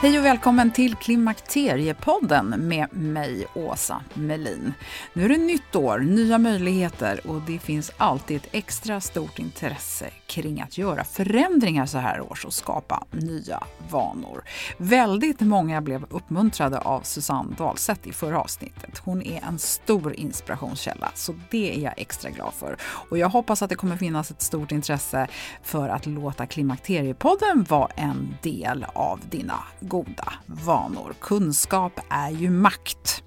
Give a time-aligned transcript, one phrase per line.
[0.00, 4.72] Hej och välkommen till Klimakteriepodden med mig, Åsa Melin.
[5.12, 10.10] Nu är det nytt år, nya möjligheter och det finns alltid ett extra stort intresse
[10.28, 14.44] kring att göra förändringar så här års och skapa nya vanor.
[14.76, 18.98] Väldigt många blev uppmuntrade av Susanne Dahlseth i förra avsnittet.
[18.98, 22.76] Hon är en stor inspirationskälla, så det är jag extra glad för.
[22.82, 25.28] Och jag hoppas att det kommer finnas ett stort intresse
[25.62, 31.14] för att låta Klimakteriepodden vara en del av dina goda vanor.
[31.20, 33.22] Kunskap är ju makt.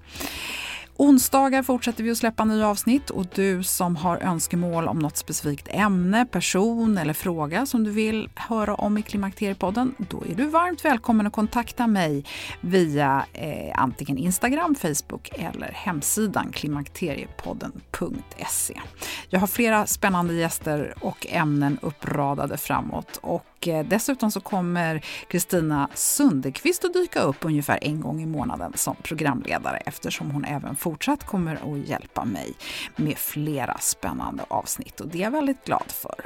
[0.96, 5.68] Onsdagar fortsätter vi att släppa nya avsnitt och du som har önskemål om något specifikt
[5.70, 10.84] ämne, person eller fråga som du vill höra om i Klimakteriepodden, då är du varmt
[10.84, 12.24] välkommen att kontakta mig
[12.60, 18.80] via eh, antingen Instagram, Facebook eller hemsidan klimakteriepodden.se.
[19.28, 25.88] Jag har flera spännande gäster och ämnen uppradade framåt och eh, dessutom så kommer Kristina
[25.94, 31.26] Sundekvist att dyka upp ungefär en gång i månaden som programledare eftersom hon även fortsatt
[31.26, 32.54] kommer att hjälpa mig
[32.96, 36.24] med flera spännande avsnitt och det är jag väldigt glad för.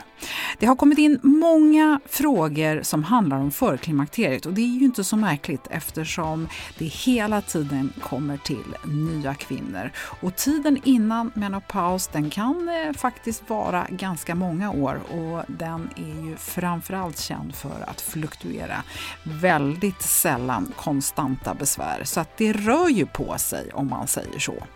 [0.58, 5.04] Det har kommit in många frågor som handlar om förklimakteriet och det är ju inte
[5.04, 9.90] så märkligt eftersom det hela tiden kommer till nya kvinnor.
[10.22, 16.28] Och tiden innan menopaus den kan eh, faktiskt vara ganska många år och den är
[16.28, 18.82] ju framförallt känd för att fluktuera.
[19.22, 24.66] Väldigt sällan konstanta besvär så att det rör ju på sig om man säger så.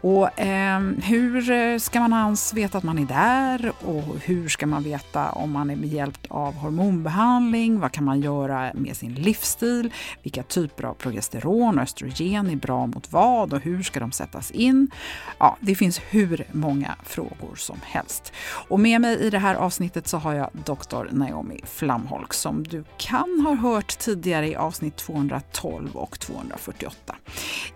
[0.00, 4.66] Och ehm, eh, hur ska man ens veta att man är där och hur ska
[4.66, 7.80] man veta om man är hjälpt av hormonbehandling?
[7.80, 9.92] Vad kan man göra med sin livsstil?
[10.22, 14.50] Vilka typer av progesteron och östrogen är bra mot vad och hur ska de sättas
[14.50, 14.90] in?
[15.38, 18.32] Ja, det finns hur många frågor som helst.
[18.68, 22.84] Och med mig i det här avsnittet så har jag doktor Naomi Flamholk som du
[22.96, 27.16] kan ha hört tidigare i avsnitt 212 och 248.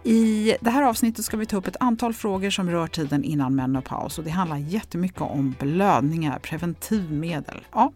[0.04, 3.54] I det här avsnittet ska vi ta upp ett antal frågor som rör tiden innan
[3.54, 7.66] menopaus och det handlar jättemycket om blödningar, preventivmedel.
[7.72, 7.92] Ja.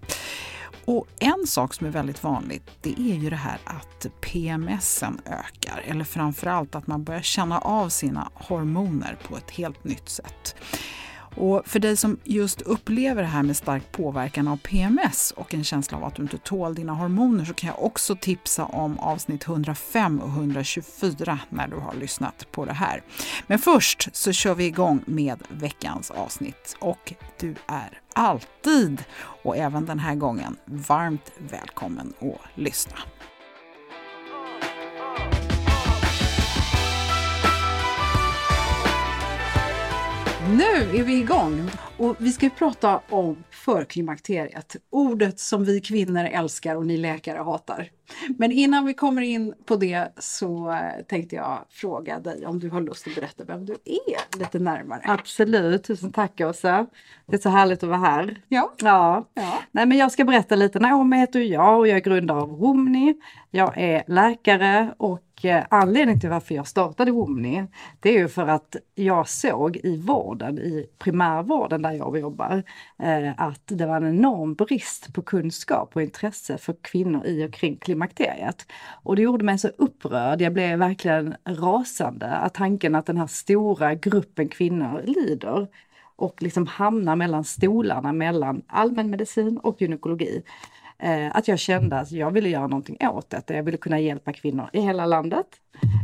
[0.84, 5.82] Och en sak som är väldigt vanligt det är ju det här att PMSen ökar
[5.86, 10.56] eller framförallt att man börjar känna av sina hormoner på ett helt nytt sätt.
[11.36, 15.64] Och för dig som just upplever det här med stark påverkan av PMS och en
[15.64, 19.48] känsla av att du inte tål dina hormoner så kan jag också tipsa om avsnitt
[19.48, 23.02] 105 och 124 när du har lyssnat på det här.
[23.46, 29.04] Men först så kör vi igång med veckans avsnitt och du är alltid
[29.42, 32.96] och även den här gången varmt välkommen att lyssna.
[40.48, 44.76] Nu är vi igång och vi ska prata om förklimakteriet.
[44.90, 47.90] Ordet som vi kvinnor älskar och ni läkare hatar.
[48.38, 52.70] Men innan vi kommer in på det så eh, tänkte jag fråga dig om du
[52.70, 55.00] har lust att berätta vem du är lite närmare.
[55.04, 56.86] Absolut, tusen tack Åsa.
[57.26, 58.40] Det är så härligt att vara här.
[58.48, 58.72] Ja.
[58.78, 59.28] Ja.
[59.34, 59.58] ja.
[59.72, 60.78] Nej, men jag ska berätta lite.
[60.78, 63.14] Naomi heter jag och jag är grundare av Romni.
[63.50, 67.66] Jag är läkare och och eh, anledningen till varför jag startade Omni,
[68.00, 72.62] det är ju för att jag såg i vården, i primärvården där jag jobbar,
[72.98, 77.52] eh, att det var en enorm brist på kunskap och intresse för kvinnor i och
[77.52, 78.66] kring klimakteriet.
[79.02, 83.26] Och det gjorde mig så upprörd, jag blev verkligen rasande, att tanken att den här
[83.26, 85.68] stora gruppen kvinnor lider
[86.16, 90.42] och liksom hamnar mellan stolarna mellan allmänmedicin och gynekologi.
[91.04, 93.42] Eh, att jag kände att jag ville göra någonting åt det.
[93.46, 95.46] Jag ville kunna hjälpa kvinnor i hela landet.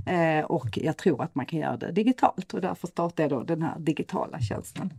[0.06, 3.43] Eh, och jag tror att man kan göra det digitalt och därför startade jag då
[3.43, 4.91] den här digitala tjänsten.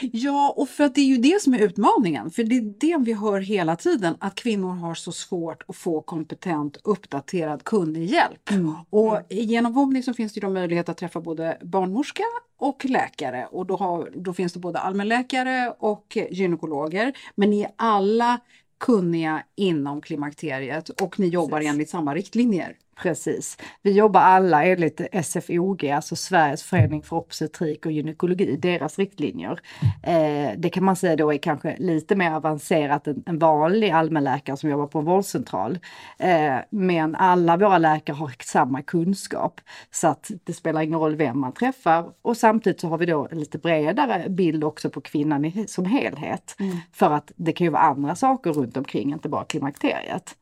[0.00, 2.30] Ja, och för att det är ju det som är utmaningen.
[2.30, 6.00] För det är det vi hör hela tiden, att kvinnor har så svårt att få
[6.00, 8.50] kompetent, uppdaterad, kunnig hjälp.
[8.50, 8.74] Mm.
[8.90, 12.22] Och genom Vomni så finns det då möjlighet att träffa både barnmorska
[12.58, 13.46] och läkare.
[13.50, 17.12] Och då, har, då finns det både allmänläkare och gynekologer.
[17.34, 18.40] Men ni är alla
[18.82, 21.72] kunniga inom klimakteriet och ni jobbar Precis.
[21.72, 22.76] enligt samma riktlinjer.
[22.96, 23.58] Precis.
[23.82, 29.60] Vi jobbar alla enligt SFOG, alltså Sveriges förening för obstetrik och gynekologi, deras riktlinjer.
[30.02, 34.56] Eh, det kan man säga då är kanske lite mer avancerat än en vanlig allmänläkare
[34.56, 35.78] som jobbar på en vårdcentral.
[36.18, 39.60] Eh, men alla våra läkare har samma kunskap
[39.90, 43.28] så att det spelar ingen roll vem man träffar och samtidigt så har vi då
[43.30, 46.56] en lite bredare bild också på kvinnan som helhet.
[46.58, 46.76] Mm.
[46.92, 50.36] För att det kan ju vara andra saker runt omkring, inte bara klimakteriet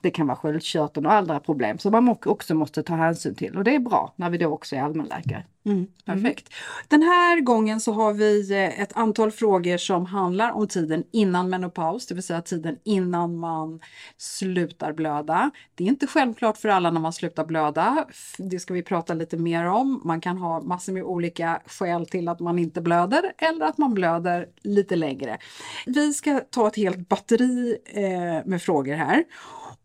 [0.00, 3.64] det kan vara sköldkörteln och andra problem som man också måste ta hänsyn till och
[3.64, 5.44] det är bra när vi då också är allmänläkare.
[5.64, 6.48] Mm, perfekt.
[6.48, 6.86] Mm.
[6.88, 11.50] Den här gången så har vi eh, ett antal frågor som handlar om tiden innan
[11.50, 13.80] menopaus, det vill säga tiden innan man
[14.16, 15.50] slutar blöda.
[15.74, 18.06] Det är inte självklart för alla när man slutar blöda.
[18.38, 20.00] Det ska vi prata lite mer om.
[20.04, 23.94] Man kan ha massor med olika skäl till att man inte blöder eller att man
[23.94, 25.38] blöder lite längre.
[25.86, 29.24] Vi ska ta ett helt batteri eh, med frågor här.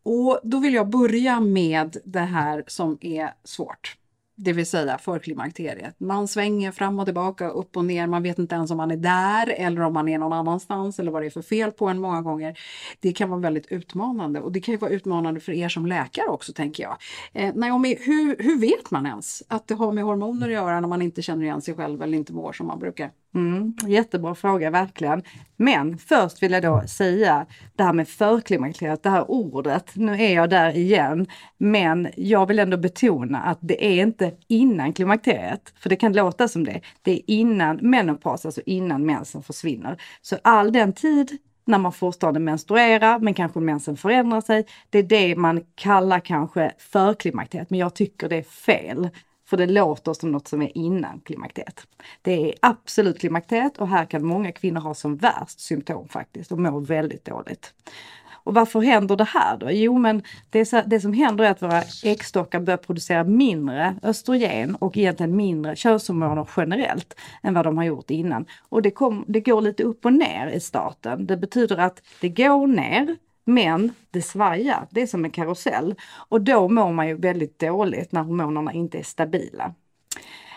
[0.05, 3.97] Och då vill jag börja med det här som är svårt.
[4.37, 5.99] Det vill säga förklimakteriet.
[5.99, 8.07] Man svänger fram och tillbaka, upp och ner.
[8.07, 11.11] Man vet inte ens om man är där eller om man är någon annanstans eller
[11.11, 12.59] vad det är för fel på en många gånger.
[12.99, 16.27] Det kan vara väldigt utmanande och det kan ju vara utmanande för er som läkare
[16.27, 16.97] också tänker jag.
[17.33, 20.87] Eh, Naomi, hur, hur vet man ens att det har med hormoner att göra när
[20.87, 23.11] man inte känner igen sig själv eller inte mår som man brukar?
[23.35, 25.23] Mm, jättebra fråga, verkligen.
[25.57, 27.45] Men först vill jag då säga
[27.75, 29.91] det här med förklimakteriet, det här ordet.
[29.95, 31.27] Nu är jag där igen,
[31.57, 36.47] men jag vill ändå betona att det är inte innan klimakteriet, för det kan låta
[36.47, 36.81] som det.
[37.01, 40.01] Det är innan menopaus, alltså innan mensen försvinner.
[40.21, 44.65] Så all den tid när man fortfarande menstruerar, men kanske mensen förändrar sig.
[44.89, 49.09] Det är det man kallar kanske förklimakteriet, men jag tycker det är fel.
[49.45, 51.87] För det låter som något som är innan klimakteriet.
[52.21, 56.59] Det är absolut klimakteriet och här kan många kvinnor ha som värst symptom faktiskt och
[56.59, 57.73] må väldigt dåligt.
[58.45, 59.71] Och varför händer det här då?
[59.71, 64.75] Jo men det, så, det som händer är att våra äggstockar börjar producera mindre östrogen
[64.75, 68.45] och egentligen mindre könshormoner generellt än vad de har gjort innan.
[68.69, 71.25] Och det, kom, det går lite upp och ner i starten.
[71.25, 73.15] Det betyder att det går ner
[73.45, 75.95] men det svajar, det är som en karusell.
[76.29, 79.73] Och då mår man ju väldigt dåligt när hormonerna inte är stabila.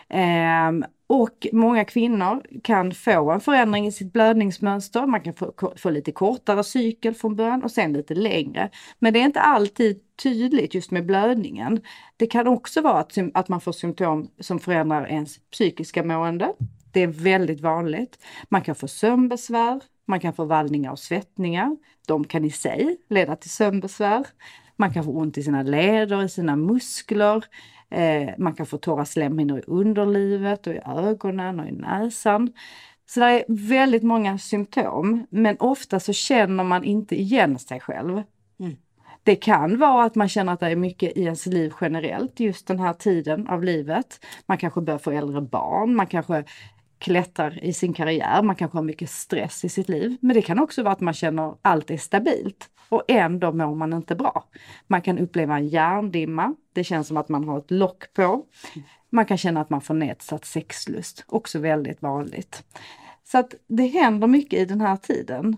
[0.09, 5.07] Ehm, och många kvinnor kan få en förändring i sitt blödningsmönster.
[5.07, 8.71] Man kan få, få lite kortare cykel från början och sen lite längre.
[8.99, 11.81] Men det är inte alltid tydligt just med blödningen.
[12.17, 16.53] Det kan också vara att, att man får symptom som förändrar ens psykiska mående.
[16.93, 18.19] Det är väldigt vanligt.
[18.49, 21.77] Man kan få sömnbesvär, man kan få vallningar och svettningar.
[22.07, 24.27] De kan i sig leda till sömnbesvär.
[24.77, 27.45] Man kan få ont i sina leder, i sina muskler.
[27.91, 32.53] Eh, man kan få torra slemhinnor i underlivet och i ögonen och i näsan.
[33.07, 38.23] Så det är väldigt många symptom, men ofta så känner man inte igen sig själv.
[38.61, 38.77] Mm.
[39.23, 42.67] Det kan vara att man känner att det är mycket i ens liv generellt just
[42.67, 44.25] den här tiden av livet.
[44.47, 46.45] Man kanske börjar få äldre barn, man kanske
[46.99, 50.17] klättrar i sin karriär, man kanske har mycket stress i sitt liv.
[50.21, 53.75] Men det kan också vara att man känner att allt är stabilt och ändå mår
[53.75, 54.45] man inte bra.
[54.87, 58.45] Man kan uppleva en hjärndimma, det känns som att man har ett lock på.
[59.11, 62.65] Man kan känna att man får nedsatt sexlust, också väldigt vanligt.
[63.25, 65.57] Så att det händer mycket i den här tiden.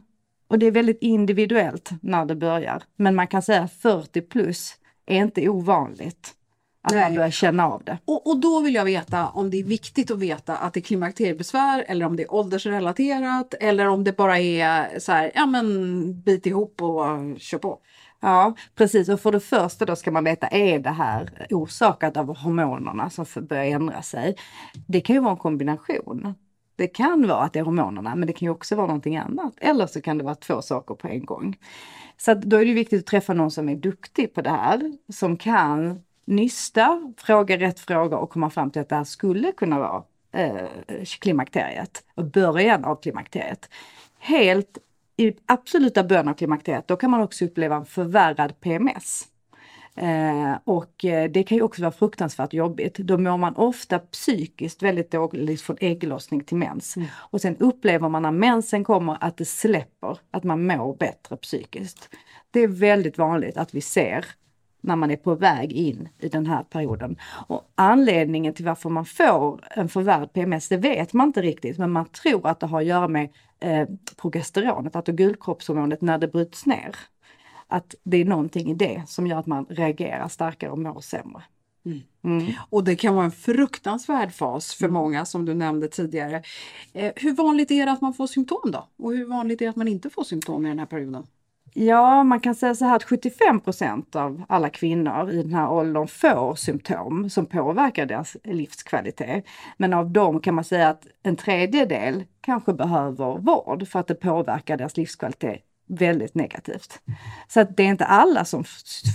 [0.48, 2.82] Och det är väldigt individuellt när det börjar.
[2.96, 4.74] Men man kan säga 40 plus
[5.06, 6.34] är inte ovanligt.
[6.82, 7.04] Att Nej.
[7.04, 7.98] man börjar känna av det.
[8.04, 10.82] Och, och, då vill jag veta om det är viktigt att veta att det är
[10.82, 16.20] klimakteriebesvär eller om det är åldersrelaterat eller om det bara är så här, ja men
[16.20, 17.78] bit ihop och kör på.
[18.20, 22.36] Ja precis och för det första då ska man veta, är det här orsakat av
[22.36, 24.36] hormonerna som börjar ändra sig?
[24.86, 26.34] Det kan ju vara en kombination.
[26.76, 29.54] Det kan vara att det är hormonerna men det kan ju också vara någonting annat.
[29.60, 31.56] Eller så kan det vara två saker på en gång.
[32.16, 35.36] Så då är det viktigt att träffa någon som är duktig på det här, som
[35.36, 40.02] kan nysta, fråga rätt frågor och komma fram till att det här skulle kunna vara
[40.32, 40.66] eh,
[41.20, 43.70] klimakteriet och början av klimakteriet.
[44.18, 44.78] Helt
[45.16, 49.26] i absoluta början av klimakteriet, då kan man också uppleva en förvärrad PMS.
[49.94, 52.96] Eh, och eh, det kan ju också vara fruktansvärt jobbigt.
[52.96, 56.96] Då mår man ofta psykiskt väldigt dåligt från ägglossning till mens.
[56.96, 57.08] Mm.
[57.14, 62.08] Och sen upplever man när mensen kommer att det släpper, att man mår bättre psykiskt.
[62.50, 64.26] Det är väldigt vanligt att vi ser
[64.80, 67.16] när man är på väg in i den här perioden.
[67.46, 71.90] Och anledningen till varför man får en förvärrad PMS, det vet man inte riktigt, men
[71.90, 73.28] man tror att det har att göra med
[73.60, 76.96] eh, progesteronet, alltså gulkroppshormonet, när det bryts ner
[77.70, 81.42] att det är någonting i det som gör att man reagerar starkare och mår sämre.
[81.84, 82.00] Mm.
[82.24, 82.52] Mm.
[82.70, 84.94] Och det kan vara en fruktansvärd fas för mm.
[84.94, 86.42] många som du nämnde tidigare.
[86.92, 88.88] Eh, hur vanligt är det att man får symptom då?
[88.98, 91.26] Och hur vanligt är det att man inte får symptom i den här perioden?
[91.74, 96.08] Ja, man kan säga så här att 75% av alla kvinnor i den här åldern
[96.08, 99.44] får symptom som påverkar deras livskvalitet.
[99.76, 104.14] Men av dem kan man säga att en tredjedel kanske behöver vård för att det
[104.14, 107.00] påverkar deras livskvalitet väldigt negativt.
[107.48, 108.64] Så att det är inte alla som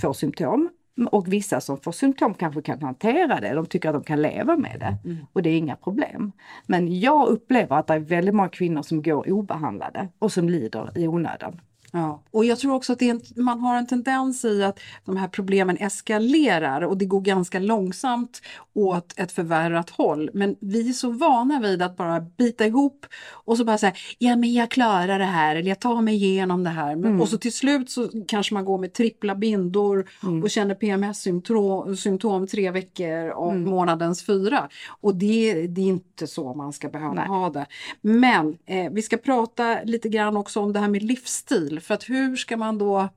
[0.02, 0.70] får symptom
[1.10, 3.54] och vissa som får symptom kanske kan hantera det.
[3.54, 5.26] De tycker att de kan leva med det mm.
[5.32, 6.32] och det är inga problem.
[6.66, 10.98] Men jag upplever att det är väldigt många kvinnor som går obehandlade och som lider
[10.98, 11.60] i onödan.
[11.92, 12.22] Ja.
[12.30, 15.76] Och jag tror också att en, man har en tendens i att de här problemen
[15.76, 18.42] eskalerar och det går ganska långsamt
[18.74, 20.30] åt ett förvärrat håll.
[20.34, 24.36] Men vi är så vana vid att bara bita ihop och så bara säga ja
[24.36, 26.96] men jag klarar det här eller jag tar mig igenom det här.
[26.96, 27.20] Men, mm.
[27.20, 30.42] Och så till slut så kanske man går med trippla bindor mm.
[30.42, 33.70] och känner PMS-symptom symptom tre veckor och mm.
[33.70, 34.68] månadens fyra.
[35.00, 37.26] Och det, det, är inte så man ska behöva Nej.
[37.26, 37.66] ha det.
[38.00, 42.08] Men eh, vi ska prata lite grann också om det här med livsstil för att
[42.08, 43.08] hur ska man då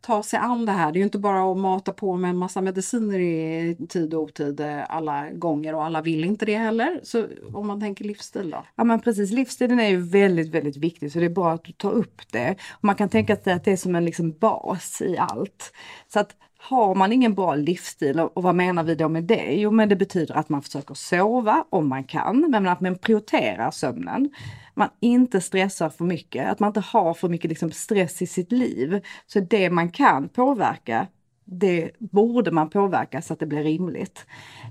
[0.00, 0.92] ta sig an det här?
[0.92, 4.22] Det är ju inte bara att mata på med en massa mediciner i tid och
[4.22, 7.00] otid eh, alla gånger och alla vill inte det heller.
[7.02, 8.64] Så om man tänker livsstil då?
[8.74, 11.72] Ja men precis, livsstilen är ju väldigt, väldigt viktig så det är bra att du
[11.72, 12.56] tar upp det.
[12.80, 15.72] man kan tänka sig att det är som en liksom bas i allt.
[16.12, 19.54] Så att har man ingen bra livsstil och vad menar vi då med det?
[19.54, 23.70] Jo men det betyder att man försöker sova om man kan, men att man prioriterar
[23.70, 24.30] sömnen
[24.78, 28.52] man inte stressar för mycket, att man inte har för mycket liksom stress i sitt
[28.52, 29.04] liv.
[29.26, 31.06] Så det man kan påverka,
[31.44, 34.26] det borde man påverka så att det blir rimligt.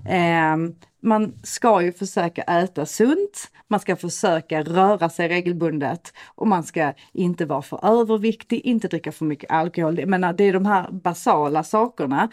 [0.08, 0.56] Eh,
[1.02, 6.92] man ska ju försöka äta sunt, man ska försöka röra sig regelbundet och man ska
[7.12, 9.98] inte vara för överviktig, inte dricka för mycket alkohol.
[9.98, 12.28] Jag menar, det är de här basala sakerna.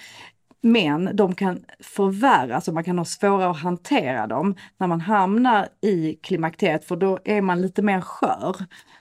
[0.65, 5.67] Men de kan förvärras och man kan ha svårare att hantera dem när man hamnar
[5.81, 8.55] i klimakteriet för då är man lite mer skör.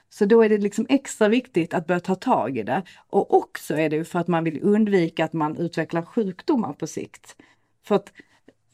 [0.09, 2.83] Så då är det liksom extra viktigt att börja ta tag i det.
[3.09, 7.35] Och också är det för att man vill undvika att man utvecklar sjukdomar på sikt.
[7.87, 8.11] För att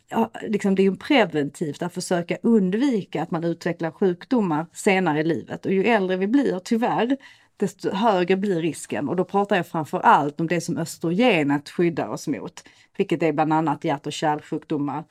[0.10, 5.24] ja, liksom det är ju preventivt att försöka undvika att man utvecklar sjukdomar senare i
[5.24, 5.66] livet.
[5.66, 7.18] Och ju äldre vi blir, tyvärr,
[7.62, 9.10] desto högre blir risken.
[9.10, 12.64] Och då pratar jag framför allt om det som östrogenet skyddar oss mot.
[12.98, 15.04] Vilket är bland annat hjärt och kärlsjukdomar,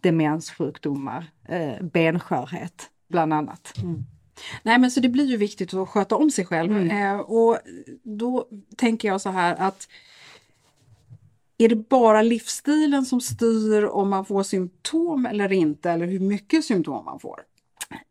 [0.00, 3.74] demenssjukdomar, eh, benskörhet bland annat.
[3.82, 4.04] Mm.
[4.62, 6.76] Nej men så det blir ju viktigt att sköta om sig själv.
[6.76, 7.14] Mm.
[7.14, 7.58] Eh, och
[8.02, 9.88] då tänker jag så här att
[11.58, 16.64] är det bara livsstilen som styr om man får symptom eller inte eller hur mycket
[16.64, 17.40] symptom man får?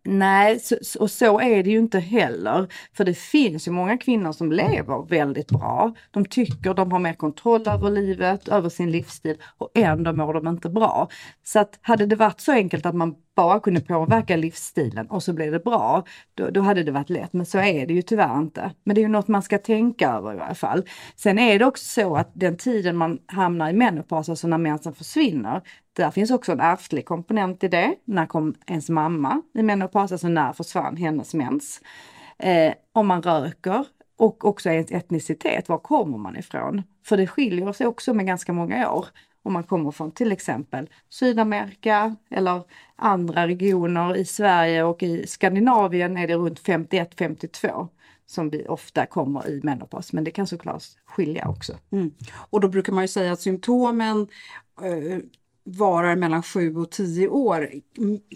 [0.06, 2.68] Nej, så, och så är det ju inte heller.
[2.94, 5.94] För det finns ju många kvinnor som lever väldigt bra.
[6.12, 10.48] De tycker de har mer kontroll över livet, över sin livsstil och ändå mår de
[10.48, 11.10] inte bra.
[11.44, 15.34] Så att hade det varit så enkelt att man bara kunde påverka livsstilen och så
[15.34, 16.04] blev det bra,
[16.34, 17.34] då, då, hade det varit lätt.
[17.34, 18.72] Men så är det ju tyvärr inte.
[18.84, 20.84] Men det är ju något man ska tänka över i alla fall.
[21.16, 24.94] Sen är det också så att den tiden man hamnar i menopaus, alltså när mensen
[24.94, 25.62] försvinner,
[25.94, 27.96] där finns också en ärftlig komponent i det.
[28.06, 31.82] När kom ens mamma i menopaus, alltså när försvann hennes mens?
[32.40, 33.86] Eh, om man röker
[34.18, 36.84] och också ens etnicitet, var kommer man ifrån?
[37.06, 39.06] För det skiljer sig också med ganska många år
[39.44, 42.62] om man kommer från till exempel Sydamerika eller
[42.96, 47.88] andra regioner i Sverige och i Skandinavien är det runt 51-52
[48.26, 50.14] som vi ofta kommer i menopaus.
[50.14, 51.74] Men det kan såklart skilja också.
[51.92, 52.12] Mm.
[52.50, 54.28] Och då brukar man ju säga att symptomen
[54.82, 55.18] eh,
[55.66, 57.70] varar mellan 7 och 10 år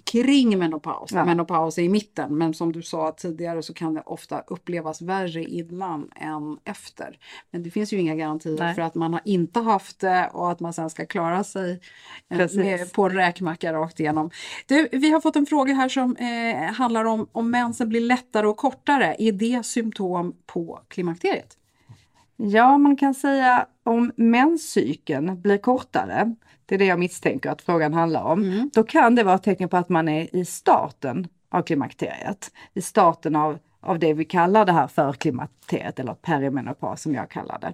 [0.04, 1.12] kring menopaus.
[1.12, 1.26] Ja.
[1.26, 5.44] Menopaus är i mitten men som du sa tidigare så kan det ofta upplevas värre
[5.44, 7.18] innan än efter.
[7.52, 8.76] Men det finns ju inga garantier Nej.
[8.76, 11.80] för att man har inte haft det och att man sen ska klara sig
[12.30, 14.30] eh, med, på en räkmacka rakt igenom.
[14.66, 18.48] Du, vi har fått en fråga här som eh, handlar om om mensen blir lättare
[18.48, 19.16] och kortare.
[19.20, 21.58] Är det symptom på klimakteriet?
[22.38, 26.36] Ja, man kan säga om menscykeln blir kortare,
[26.68, 28.70] det är det jag misstänker att frågan handlar om, Mm.
[28.74, 32.52] då kan det vara ett tecken på att man är i starten av klimakteriet.
[32.74, 37.60] I starten av, av det vi kallar det här förklimakteriet eller perimenopaus som jag kallar
[37.60, 37.74] det.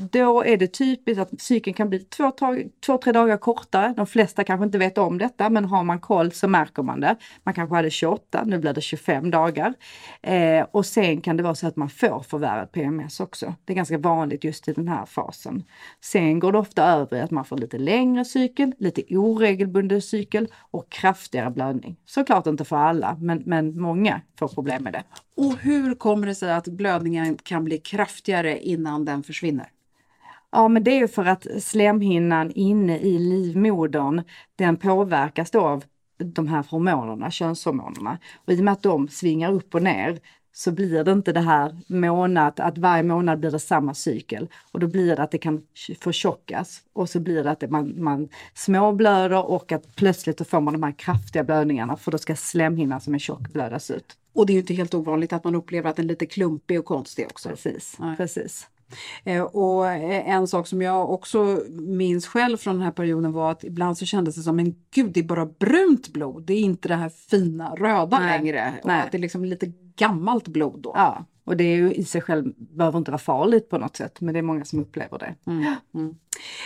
[0.00, 3.94] Då är det typiskt att cykeln kan bli två, tag, två, tre dagar kortare.
[3.96, 7.16] De flesta kanske inte vet om detta men har man koll så märker man det.
[7.42, 9.74] Man kanske hade 28, nu blir det 25 dagar.
[10.22, 13.54] Eh, och sen kan det vara så att man får förvärrad PMS också.
[13.64, 15.64] Det är ganska vanligt just i den här fasen.
[16.04, 20.48] Sen går det ofta över i att man får lite längre cykel, lite oregelbunden cykel
[20.70, 21.96] och kraftigare blödning.
[22.04, 25.04] Såklart inte för alla, men, men många får problem med det.
[25.36, 29.70] Och hur kommer det sig att blödningen kan bli kraftigare innan den försvinner?
[30.52, 34.22] Ja, men det är ju för att slemhinnan inne i livmodern,
[34.56, 35.84] den påverkas då av
[36.24, 38.18] de här hormonerna, könshormonerna.
[38.44, 40.20] Och i och med att de svingar upp och ner
[40.52, 44.48] så blir det inte det här månad, att varje månad blir det samma cykel.
[44.72, 45.62] Och då blir det att det kan
[46.00, 50.72] förtjockas och så blir det att man, man småblöder och att plötsligt då får man
[50.72, 54.16] de här kraftiga blödningarna för då ska slemhinnan som är tjock blödas ut.
[54.32, 56.78] Och det är ju inte helt ovanligt att man upplever att den är lite klumpig
[56.78, 57.48] och konstig också.
[57.48, 58.16] Precis, Nej.
[58.16, 58.66] precis.
[59.24, 63.50] Eh, och eh, en sak som jag också minns själv från den här perioden var
[63.50, 66.42] att ibland så kändes det som en gud, det är bara brunt blod.
[66.46, 68.38] Det är inte det här fina röda Nej.
[68.38, 68.74] längre.
[68.82, 69.02] Och Nej.
[69.02, 70.92] att det är liksom lite gammalt blod då.
[70.94, 74.20] Ja, och det är ju i sig själv behöver inte vara farligt på något sätt,
[74.20, 75.34] men det är många som upplever det.
[75.46, 76.14] Mm, mm.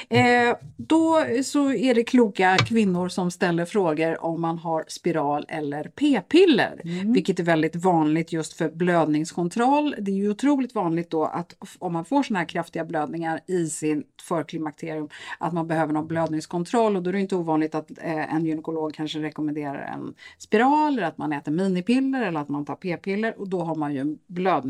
[0.09, 5.85] Eh, då så är det kloka kvinnor som ställer frågor om man har spiral eller
[5.85, 6.81] p-piller,
[7.15, 9.95] vilket är väldigt vanligt just för blödningskontroll.
[9.99, 13.67] Det är ju otroligt vanligt då att om man får såna här kraftiga blödningar i
[13.67, 18.35] sin förklimakterium att man behöver någon blödningskontroll och då är det inte ovanligt att eh,
[18.35, 22.75] en gynekolog kanske rekommenderar en spiral eller att man äter minipiller eller att man tar
[22.75, 24.19] p-piller och då har man ju en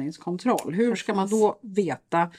[0.05, 0.75] blödningskontroll.
[0.75, 2.31] Hur ska man då veta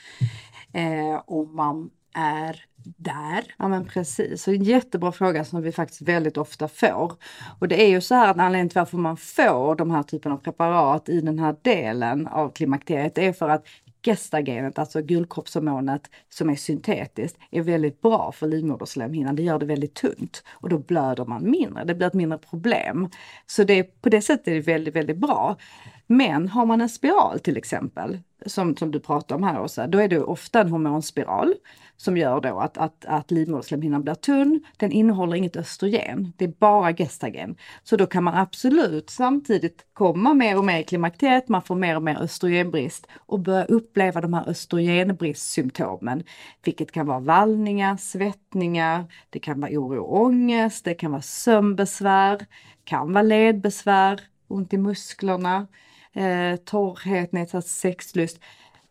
[0.73, 2.65] eh, om man är
[2.97, 3.43] där.
[3.57, 7.13] Ja men precis, så en jättebra fråga som vi faktiskt väldigt ofta får.
[7.59, 10.31] Och det är ju så här att anledningen till varför man får de här typen
[10.31, 13.65] av preparat i den här delen av klimakteriet är för att
[14.05, 19.35] gestagenet, alltså guldkroppshormonet som är syntetiskt, är väldigt bra för livmoderslemhinnan.
[19.35, 21.83] Det gör det väldigt tunt och då blöder man mindre.
[21.83, 23.09] Det blir ett mindre problem.
[23.45, 25.57] Så det, på det sättet är det väldigt, väldigt bra.
[26.07, 29.97] Men har man en spiral till exempel, som, som du pratar om här Åsa, då
[29.97, 31.53] är det ofta en hormonspiral
[31.97, 34.63] som gör då att, att, att livmoderslemhinnan blir tunn.
[34.77, 37.55] Den innehåller inget östrogen, det är bara gestagen.
[37.83, 41.95] Så då kan man absolut samtidigt komma mer och mer i klimakteriet, man får mer
[41.95, 46.23] och mer östrogenbrist och börja uppleva de här östrogenbristsymptomen.
[46.63, 52.45] Vilket kan vara vallningar, svettningar, det kan vara oro och ångest, det kan vara sömnbesvär,
[52.83, 55.67] kan vara ledbesvär, ont i musklerna,
[56.15, 58.39] eh, torrhet, nedsatt sexlust.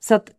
[0.00, 0.30] Så att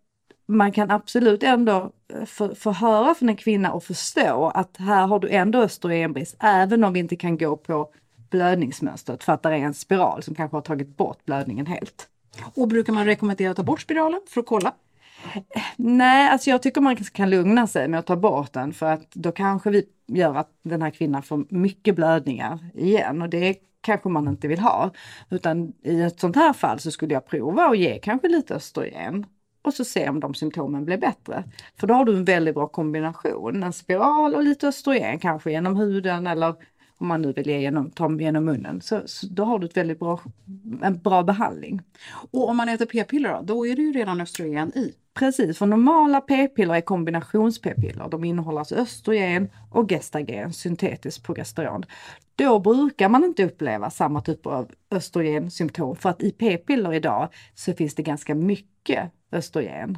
[0.47, 5.07] man kan absolut ändå eh, få, få höra från en kvinna och förstå att här
[5.07, 7.89] har du ändå östrogenbrist, även om vi inte kan gå på
[8.29, 12.07] blödningsmönstret för att det är en spiral som kanske har tagit bort blödningen helt.
[12.55, 14.73] Och brukar man rekommendera att ta bort spiralen för att kolla?
[15.75, 19.11] Nej, alltså jag tycker man kan lugna sig med att ta bort den för att
[19.13, 24.09] då kanske vi gör att den här kvinnan får mycket blödningar igen och det kanske
[24.09, 24.91] man inte vill ha.
[25.29, 29.25] Utan i ett sånt här fall så skulle jag prova att ge kanske lite östrogen
[29.61, 31.43] och så se om de symptomen blir bättre.
[31.79, 35.75] För då har du en väldigt bra kombination, en spiral och lite östrogen kanske genom
[35.75, 36.55] huden eller
[36.97, 38.81] om man nu vill ge genom, ta genom munnen.
[38.81, 40.19] Så, så då har du ett väldigt bra,
[40.81, 41.81] en bra behandling.
[42.31, 44.93] Och om man äter p-piller då, då är det ju redan östrogen i.
[45.19, 48.09] Precis, för normala p-piller är kombinations-p-piller.
[48.09, 51.85] De innehåller alltså östrogen och gestagen, syntetiskt progesteron.
[52.35, 57.73] Då brukar man inte uppleva samma typer av östrogensymptom för att i p-piller idag så
[57.73, 59.97] finns det ganska mycket östrogen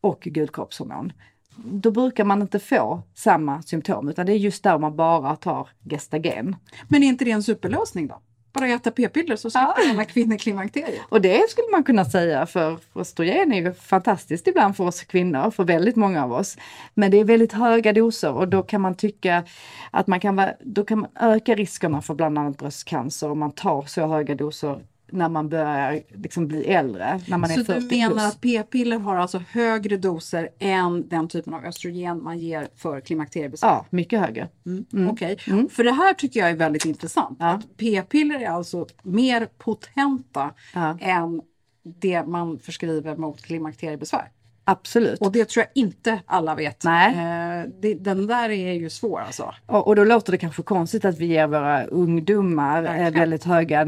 [0.00, 1.12] och gudkroppshormon.
[1.56, 5.68] Då brukar man inte få samma symptom utan det är just där man bara tar
[5.90, 6.56] gestagen.
[6.88, 8.22] Men är inte det en superlösning då?
[8.56, 11.00] Bara äta p-piller så slipper alla kvinnor klimakteriet.
[11.08, 15.50] Och det skulle man kunna säga för östrogen är ju fantastiskt ibland för oss kvinnor,
[15.50, 16.56] för väldigt många av oss.
[16.94, 19.44] Men det är väldigt höga doser och då kan man tycka
[19.90, 23.82] att man kan, då kan man öka riskerna för bland annat bröstcancer om man tar
[23.82, 27.96] så höga doser när man börjar liksom bli äldre, när man Så är 40 du
[27.96, 33.00] menar att p-piller har alltså högre doser än den typen av östrogen man ger för
[33.00, 33.68] klimakteriebesvär?
[33.68, 34.48] Ja, mycket högre.
[34.66, 35.08] Mm.
[35.10, 35.38] Okej,
[35.70, 37.36] för det här tycker jag är väldigt intressant.
[37.40, 37.46] Ja.
[37.46, 40.98] Att p-piller är alltså mer potenta Ja.
[41.00, 41.42] än
[41.82, 44.30] det man förskriver mot klimakteriebesvär.
[44.68, 45.20] Absolut.
[45.20, 46.84] Och det tror jag inte alla vet.
[46.84, 47.08] Nej.
[47.08, 49.54] Eh, det, den där är ju svår alltså.
[49.66, 53.12] Och, och då låter det kanske konstigt att vi ger våra ungdomar eh, Verkligen.
[53.12, 53.86] väldigt höga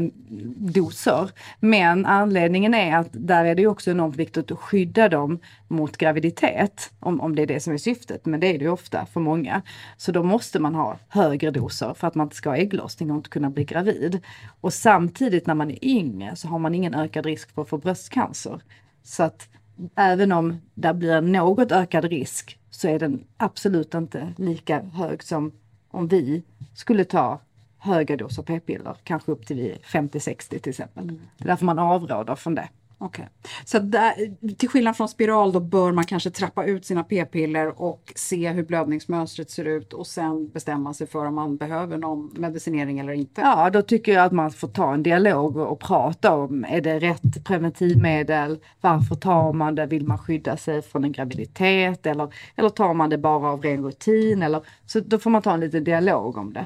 [0.57, 1.29] doser.
[1.59, 6.91] Men anledningen är att där är det också enormt viktigt att skydda dem mot graviditet.
[6.99, 9.19] Om, om det är det som är syftet, men det är det ju ofta för
[9.19, 9.61] många.
[9.97, 13.17] Så då måste man ha högre doser för att man inte ska ha ägglossning och
[13.17, 14.19] inte kunna bli gravid.
[14.61, 17.77] Och samtidigt när man är yngre så har man ingen ökad risk för att få
[17.77, 18.61] bröstcancer.
[19.03, 19.47] Så att
[19.95, 25.51] även om det blir något ökad risk så är den absolut inte lika hög som
[25.91, 27.39] om vi skulle ta
[27.77, 31.07] höga doser p-piller, kanske upp till vid 50-60 till exempel.
[31.07, 32.69] Det är därför man avråder från det.
[33.01, 33.29] Okej.
[33.65, 34.13] Så där,
[34.55, 38.63] till skillnad från spiral då bör man kanske trappa ut sina p-piller och se hur
[38.63, 43.41] blödningsmönstret ser ut och sen bestämma sig för om man behöver någon medicinering eller inte.
[43.41, 46.81] Ja, då tycker jag att man får ta en dialog och, och prata om, är
[46.81, 48.59] det rätt preventivmedel?
[48.81, 49.85] Varför tar man det?
[49.85, 52.05] Vill man skydda sig från en graviditet?
[52.05, 54.41] Eller, eller tar man det bara av ren rutin?
[54.41, 56.65] Eller, så då får man ta en liten dialog om det.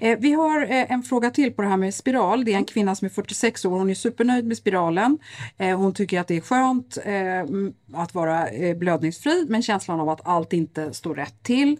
[0.00, 2.44] Vi har eh, en fråga till på det här med spiral.
[2.44, 3.78] Det är en kvinna som är 46 år.
[3.78, 5.18] Hon är supernöjd med spiralen.
[5.58, 10.08] Eh, hon tycker att det är skönt eh, att vara eh, blödningsfri men känslan av
[10.08, 11.76] att allt inte står rätt till.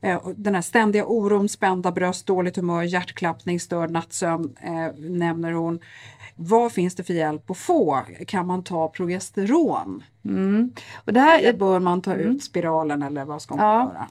[0.00, 5.52] Eh, och den här ständiga oron, spända bröst, dåligt humör, hjärtklappning, störd nattsömn eh, nämner
[5.52, 5.80] hon.
[6.36, 8.00] Vad finns det för hjälp att få?
[8.26, 10.02] Kan man ta progesteron?
[11.04, 13.80] Och det här är bör man ta ut spiralen eller vad ska man Ja.
[13.94, 14.06] göra?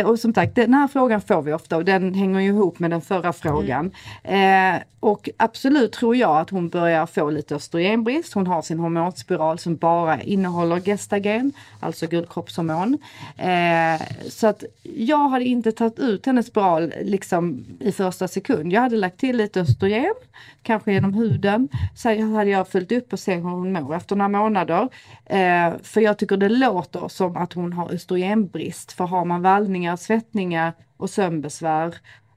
[0.00, 2.78] Eh, Och som sagt, den här frågan får vi ofta och den hänger ju ihop
[2.78, 3.90] med den förra frågan.
[4.22, 8.32] Eh, och absolut tror jag att hon börjar få lite östrogenbrist.
[8.34, 12.98] Hon har sin hormonspiral som bara innehåller gestagen, alltså gulkroppshormon.
[13.36, 18.72] Eh, så att jag hade inte tagit ut hennes spiral liksom i första sekund.
[18.72, 20.14] Jag hade lagt till lite östrogen,
[20.62, 21.68] kanske genom huden.
[21.96, 24.88] Så hade jag följt upp och se hur hon mår efter några månader.
[25.26, 28.92] Eh, Eh, för jag tycker det låter som att hon har östrogenbrist.
[28.92, 31.94] För har man vallningar, svettningar och sömnbesvär,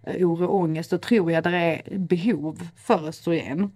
[0.07, 3.71] eh, oro och ångest, då tror jag det är behov för östrogen.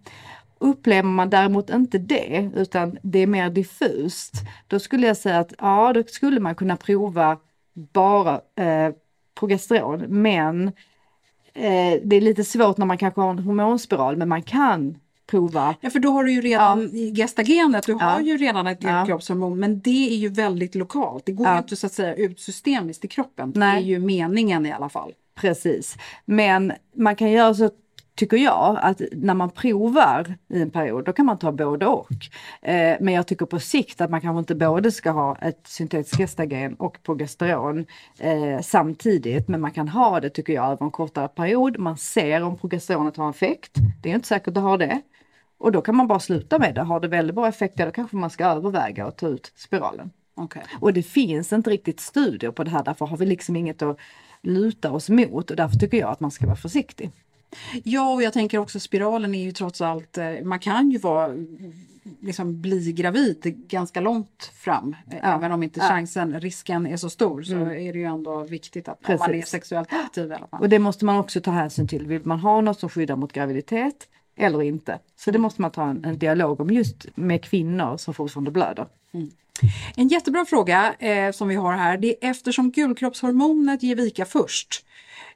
[0.59, 4.33] Upplever man däremot inte det, utan det är mer diffust,
[4.67, 7.37] då skulle jag säga att ja, då skulle man kunna prova
[7.73, 8.93] bara eh,
[9.39, 10.67] progesteron, men
[11.53, 14.97] eh, det är lite svårt när man kanske har en hormonspiral, men man kan
[15.29, 18.21] prova Ja, för då har du ju redan i gestagenet, du har Ja.
[18.21, 19.05] ju redan ett Ja.
[19.05, 21.25] kroppshormon, men det är ju väldigt lokalt.
[21.25, 21.57] Det går ju Ja.
[21.57, 23.53] inte så att säga ut systemiskt i kroppen.
[23.55, 23.81] Nej.
[23.83, 25.13] Det är ju meningen i alla fall.
[25.35, 25.97] Precis.
[26.25, 27.69] Men man kan göra så,
[28.15, 32.09] tycker jag, att när man provar i en period, då kan man ta både och.
[32.61, 36.17] Eh, men jag tycker på sikt att man kanske inte både ska ha ett syntetiskt
[36.17, 37.85] gestagen och progesteron
[38.19, 39.47] eh, samtidigt.
[39.47, 41.77] Men man kan ha det, tycker jag, över en kortare period.
[41.79, 43.71] Man ser om progesteronet har effekt.
[44.03, 45.01] Det är inte säkert att ha det.
[45.59, 46.81] Och då kan man bara sluta med det.
[46.81, 50.11] Har det väldigt bra effekt, ja, då kanske man ska överväga att ta ut spiralen.
[50.35, 50.63] Okej.
[50.79, 53.97] Och det finns inte riktigt studier på det här, därför har vi liksom inget att
[54.41, 57.11] luta oss mot och därför tycker jag att man ska vara försiktig.
[57.83, 61.31] Ja, och jag tänker också spiralen är ju trots allt, eh, man kan ju vara
[62.21, 64.95] liksom bli gravid ganska långt fram.
[65.11, 65.17] Ja.
[65.17, 67.69] Även om inte chansen, risken är så stor så mm.
[67.69, 69.19] är det ju ändå viktigt att Precis.
[69.19, 70.31] man är sexuellt aktiv.
[70.31, 70.61] I alla fall.
[70.61, 72.07] Och det måste man också ta hänsyn till.
[72.07, 74.07] Vill man ha något som skyddar mot graviditet
[74.39, 74.99] eller inte?
[75.15, 78.87] Så det måste man ta en, en dialog om just med kvinnor som fortfarande blöder.
[79.13, 79.31] Mm.
[79.95, 84.85] En jättebra fråga eh, som vi har här, det är eftersom gulkroppshormonet ger vika först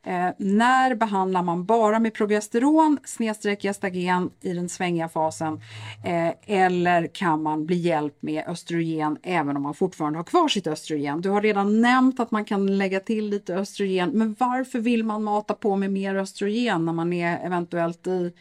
[0.05, 5.61] Eh, när behandlar man bara med progesteron snedstreck gestagen i den svängiga fasen
[6.05, 10.67] eh, eller kan man bli hjälpt med östrogen även om man fortfarande har kvar sitt
[10.67, 11.21] östrogen?
[11.21, 15.23] Du har redan nämnt att man kan lägga till lite östrogen, men varför vill man
[15.23, 18.31] mata på med mer östrogen när man är eventuellt i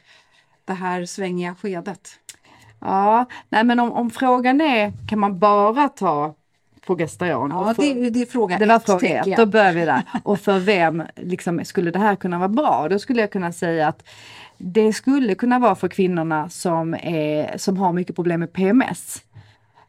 [0.65, 2.11] det här svängiga skedet?
[2.81, 6.35] Ja, nej men om, om frågan är kan man bara ta
[6.87, 7.51] progesteron.
[7.51, 8.85] Ja, för, det, det är fråga det var ett.
[8.85, 9.37] Fråga ett.
[9.37, 10.03] Då börjar vi där.
[10.23, 12.89] Och för vem liksom, skulle det här kunna vara bra?
[12.91, 14.09] Då skulle jag kunna säga att
[14.59, 19.23] det skulle kunna vara för kvinnorna som, är, som har mycket problem med PMS.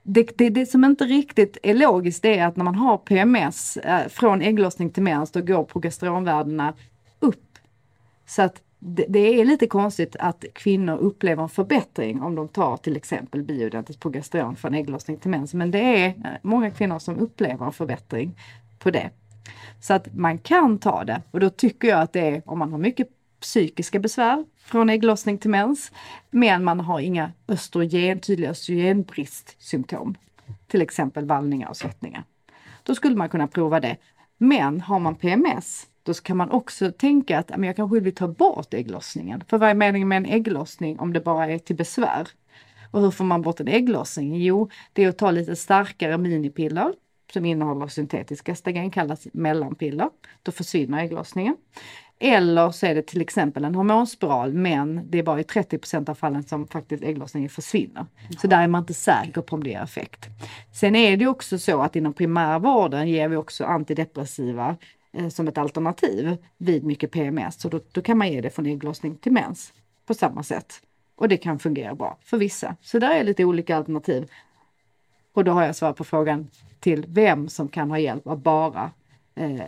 [0.03, 4.07] Det, det, det, som inte riktigt är logiskt är att när man har PMS eh,
[4.07, 6.73] från ägglossning till mens då går progesteronvärdena
[7.19, 7.57] upp.
[8.27, 12.77] Så att det, det, är lite konstigt att kvinnor upplever en förbättring om de tar
[12.77, 15.53] till exempel bioidentiskt progesteron från ägglossning till mens.
[15.53, 18.39] Men det är eh, många kvinnor som upplever en förbättring
[18.79, 19.09] på det.
[19.81, 22.71] Så att man kan ta det och då tycker jag att det är om man
[22.71, 23.07] har mycket
[23.39, 25.91] psykiska besvär från ägglossning till mens,
[26.31, 30.15] men man har inga östrogen, tydliga östrogenbristsymptom.
[30.67, 32.23] Till exempel vallningar och svettningar.
[32.83, 33.97] Då skulle man kunna prova det.
[34.37, 38.27] Men har man PMS då kan man också tänka att men jag kanske vill ta
[38.27, 39.43] bort ägglossningen.
[39.47, 42.27] För vad är meningen med en ägglossning om det bara är till besvär?
[42.91, 44.35] Och hur får man bort en ägglossning?
[44.35, 46.93] Jo, det är att ta lite starkare minipiller
[47.33, 50.09] som innehåller syntetiska estagen, kallas mellanpiller.
[50.43, 51.57] Då försvinner ägglossningen.
[52.19, 56.15] Eller så är det till exempel en hormonspiral men det är bara i 30% av
[56.15, 58.05] fallen som faktiskt ägglossningen försvinner.
[58.41, 60.25] Så där är man inte säker på om det ger effekt.
[60.73, 64.77] Sen är det också så att inom primärvården ger vi också antidepressiva
[65.13, 67.61] Eh, som ett alternativ vid mycket PMS.
[67.61, 69.73] Så då, då kan man ge det från ägglossning till mens
[70.05, 70.81] på samma sätt.
[71.15, 72.75] Och det kan fungera bra för vissa.
[72.81, 74.31] Så där är lite olika alternativ.
[75.33, 76.49] Och då har jag svar på frågan
[76.79, 78.91] till vem som kan ha hjälp av bara
[79.35, 79.61] eh,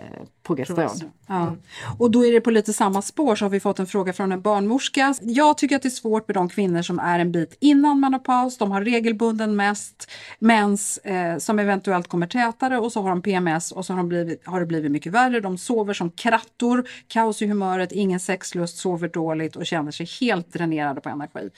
[0.45, 1.11] progesteron.
[1.27, 1.41] Ja.
[1.41, 1.59] Mm.
[1.97, 4.31] Och då är det på lite samma spår så har vi fått en fråga från
[4.31, 5.15] en barnmorska.
[5.21, 8.57] Jag tycker att det är svårt med de kvinnor som är en bit innan menopaus.
[8.57, 13.71] De har regelbunden mest, mens eh, som eventuellt kommer tätare och så har de PMS
[13.71, 15.39] och så har, de blivit, har det blivit mycket värre.
[15.39, 20.53] De sover som krattor, kaos i humöret, ingen sexlust, sover dåligt och känner sig helt
[20.53, 21.49] dränerade på energi.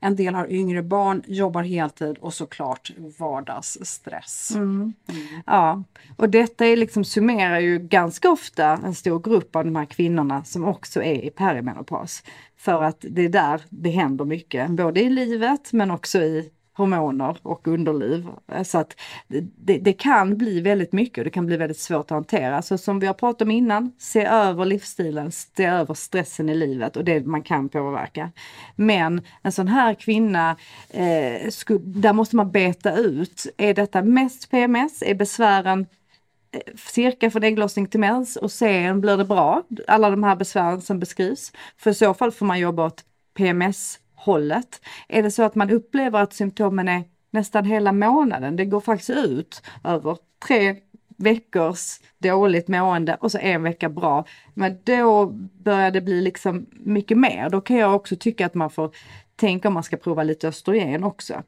[0.00, 4.50] En del har yngre barn, jobbar heltid och såklart vardagsstress.
[4.54, 4.92] Mm.
[5.08, 5.42] Mm.
[5.46, 5.82] Ja,
[6.16, 10.44] och detta är liksom summerar ju ganska ofta en stor grupp av de här kvinnorna
[10.44, 12.22] som också är i perimenopaus.
[12.56, 17.36] För att det är där det händer mycket, både i livet men också i hormoner
[17.42, 18.26] och underliv.
[18.64, 18.96] Så att
[19.56, 22.62] det, det, kan bli väldigt mycket och det kan bli väldigt svårt att hantera.
[22.62, 26.96] Så som vi har pratat om innan, se över livsstilen, se över stressen i livet
[26.96, 28.30] och det man kan påverka.
[28.76, 30.56] Men en sån här kvinna,
[30.90, 35.02] eh, sku, där måste man beta ut, är detta mest PMS?
[35.02, 35.86] Är besvären
[36.76, 40.98] cirka från ägglossning till mens och sen blir det bra, alla de här besvären som
[40.98, 41.52] beskrivs.
[41.76, 43.04] För i så fall får man jobba åt
[43.36, 44.80] PMS-hållet.
[45.08, 49.10] Är det så att man upplever att symptomen är nästan hela månaden, det går faktiskt
[49.10, 50.76] ut över tre
[51.16, 54.24] veckors dåligt mående och så en vecka bra.
[54.54, 55.26] Men då
[55.64, 57.50] börjar det bli liksom mycket mer.
[57.50, 58.94] Då kan jag också tycka att man får
[59.36, 61.42] tänka om man ska prova lite östrogen också.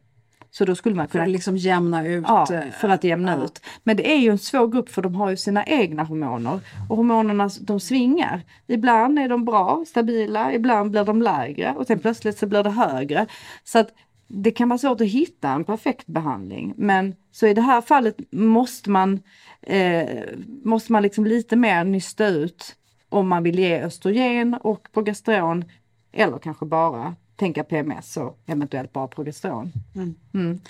[0.59, 1.25] Så då skulle man kunna...
[1.25, 2.25] För att liksom jämna ut?
[2.29, 3.45] Ja, eh, för att jämna ja.
[3.45, 3.63] ut.
[3.85, 6.61] Men det är ju en svår grupp för de har ju sina egna hormoner.
[6.89, 8.43] Och hormonerna de svingar.
[8.67, 12.71] Ibland är de bra, stabila, ibland blir de lägre och sen plötsligt så blir det
[12.71, 13.27] högre.
[13.65, 13.89] Så att
[14.29, 16.75] det kan vara svårt att hitta en perfekt behandling.
[16.77, 19.21] Men så i det här fallet måste man,
[19.63, 20.23] eh,
[20.65, 22.77] måste man liksom lite mer nysta ut
[23.09, 25.65] om man vill ge östrogen och progesteron
[26.13, 29.73] eller kanske bara tänka PMS och eventuellt bara progesteron.
[29.95, 30.15] Mm.
[30.35, 30.61] Mm.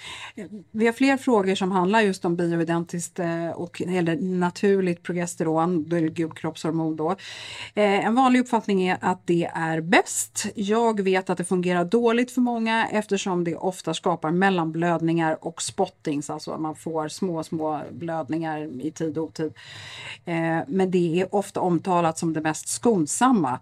[0.71, 5.97] Vi har fler frågor som handlar just om bioidentiskt eh, och eller naturligt progesteron, då
[5.97, 7.11] är det gulkroppshormon då.
[7.75, 10.47] Eh, en vanlig uppfattning är att det är bäst.
[10.55, 16.31] Jag vet att det fungerar dåligt för många eftersom det ofta skapar mellanblödningar och spottings,
[16.31, 19.53] alltså att man får små, små blödningar i tid och otid.
[20.25, 23.61] Eh, men det är ofta omtalat som det mest skonsamma.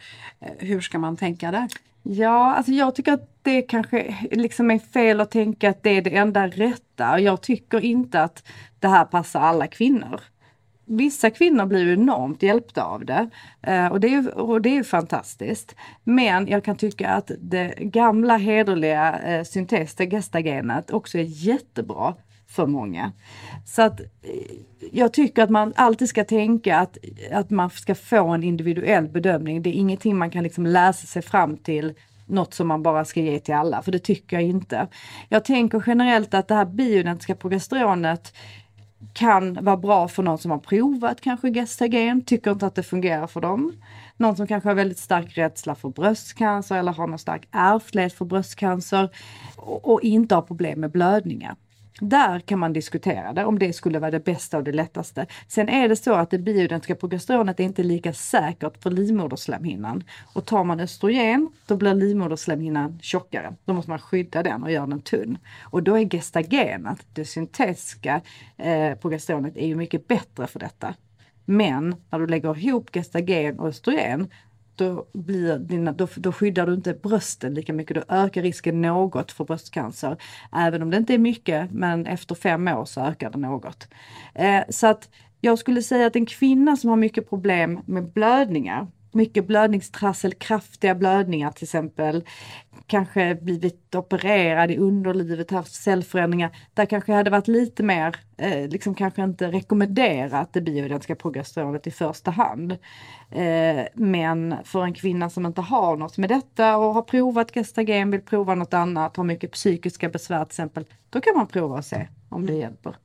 [0.59, 1.69] Hur ska man tänka där?
[2.07, 6.03] Ja, alltså jag tycker att det kanske liksom är fel att tänka att det är
[6.03, 7.21] det enda rätta.
[7.21, 8.47] Jag tycker inte att
[8.79, 10.21] det här passar alla kvinnor.
[10.87, 13.31] vissa kvinnor blir enormt hjälpta av det.
[13.63, 15.77] Eh, och, det är och det är fantastiskt.
[16.05, 22.15] Men jag kan tycka att det gamla hederliga eh, syntes, det gestagenet, också är jättebra
[22.55, 23.13] för många.
[23.65, 24.07] Så att eh,
[24.93, 26.99] jag tycker att man alltid ska tänka att,
[27.33, 29.63] att man ska få en individuell bedömning.
[29.63, 31.95] Det är ingenting man kan liksom läsa sig fram till
[32.27, 34.89] något som man bara ska ge till alla, för det tycker jag inte.
[35.29, 38.33] Jag tänker generellt att det här bioidentiska progesteronet
[39.13, 43.27] kan vara bra för någon som har provat kanske gestagen, tycker inte att det fungerar
[43.27, 43.73] för dem.
[44.17, 48.25] Någon som kanske har väldigt stark rädsla för bröstcancer eller har någon stark ärftlighet för
[48.25, 49.09] bröstcancer
[49.57, 51.57] och, och inte har problem med blödningar.
[52.01, 55.27] Där kan man diskutera det, om det skulle vara det bästa och det lättaste.
[55.49, 60.05] Sen är det så att det bioidentiska progesteronet är inte lika säkert för livmoderslemhinnan.
[60.35, 63.55] Och tar man östrogen, då blir livmoderslemhinnan tjockare.
[63.65, 65.39] Då måste man skydda den och göra den tunn.
[65.63, 68.21] Och då är gestagenet, det syntetiska
[68.57, 70.95] eh, progesteronet, är ju mycket bättre för detta.
[71.45, 74.29] Men när du lägger ihop gestagen och östrogen
[74.77, 77.97] då, blir dina, då, då skyddar du inte brösten lika mycket.
[77.97, 80.17] Då ökar risken något för bröstcancer.
[80.53, 83.89] Även om det inte är mycket, men efter fem år så ökar det något.
[84.35, 85.09] Eh, så att
[85.41, 90.95] jag skulle säga att en kvinna som har mycket problem med blödningar, mycket blödningstrassel, kraftiga
[90.95, 92.25] blödningar till exempel,
[92.87, 96.57] kanske blivit opererad i underlivet, haft cellförändringar.
[96.75, 101.91] Där kanske hade varit lite mer, eh, liksom kanske inte rekommenderat det bioidentiska progesteronet i
[101.91, 102.73] första hand.
[103.31, 108.11] Eh, men för en kvinna som inte har något med detta och har provat gestagen,
[108.11, 111.85] vill prova något annat, har mycket psykiska besvär till exempel, då kan man prova och
[111.85, 112.97] se om det hjälper.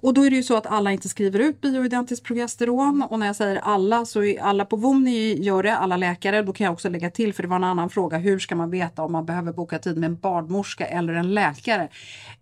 [0.00, 3.26] Och då är det ju så att alla inte skriver ut bioidentiskt progesteron och när
[3.26, 6.42] jag säger alla så är alla på VOMNI gör det, alla läkare.
[6.42, 8.70] Då kan jag också lägga till, för det var en annan fråga, hur ska man
[8.70, 11.88] veta om man behöver boka tid med en barnmorska eller en läkare?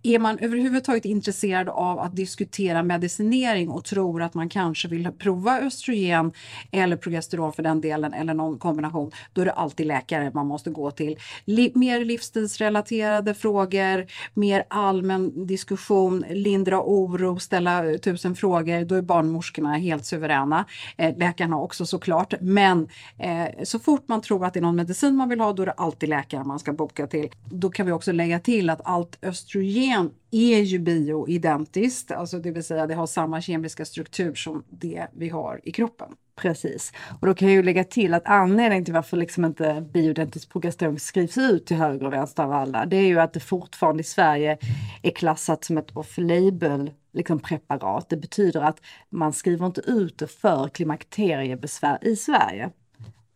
[0.02, 5.61] Är man överhuvudtaget intresserad av att diskutera medicinering och tror att man kanske vill prova
[5.61, 6.32] östrogen
[6.70, 10.70] eller progesteron för den delen eller någon kombination, då är det alltid läkare man måste
[10.70, 11.16] gå till.
[11.44, 19.03] Li mer livsstilsrelaterade frågor, mer allmän diskussion, lindra oro oro, ställa tusen frågor, då är
[19.03, 20.64] barnmorskorna helt suveräna.
[20.96, 22.35] Eh, läkarna också såklart.
[22.40, 25.62] Men eh, så fort man tror att det är någon medicin man vill ha, då
[25.62, 27.29] är det alltid läkare man ska boka till.
[27.51, 32.64] Då kan vi också lägga till att allt östrogen är ju bioidentiskt, alltså det vill
[32.64, 36.09] säga det har samma kemiska struktur som det vi har i kroppen.
[36.37, 36.92] Precis.
[37.20, 40.98] Och då kan jag ju lägga till att anledningen till varför liksom inte bioidentiskt progesteron
[40.98, 44.05] skrivs ut till höger och vänster av alla, det är ju att det fortfarande i
[44.05, 44.59] Sverige
[45.03, 48.09] är klassat som ett off-label liksom preparat.
[48.09, 52.70] Det betyder att man skriver inte ut det för klimakteriebesvär i Sverige,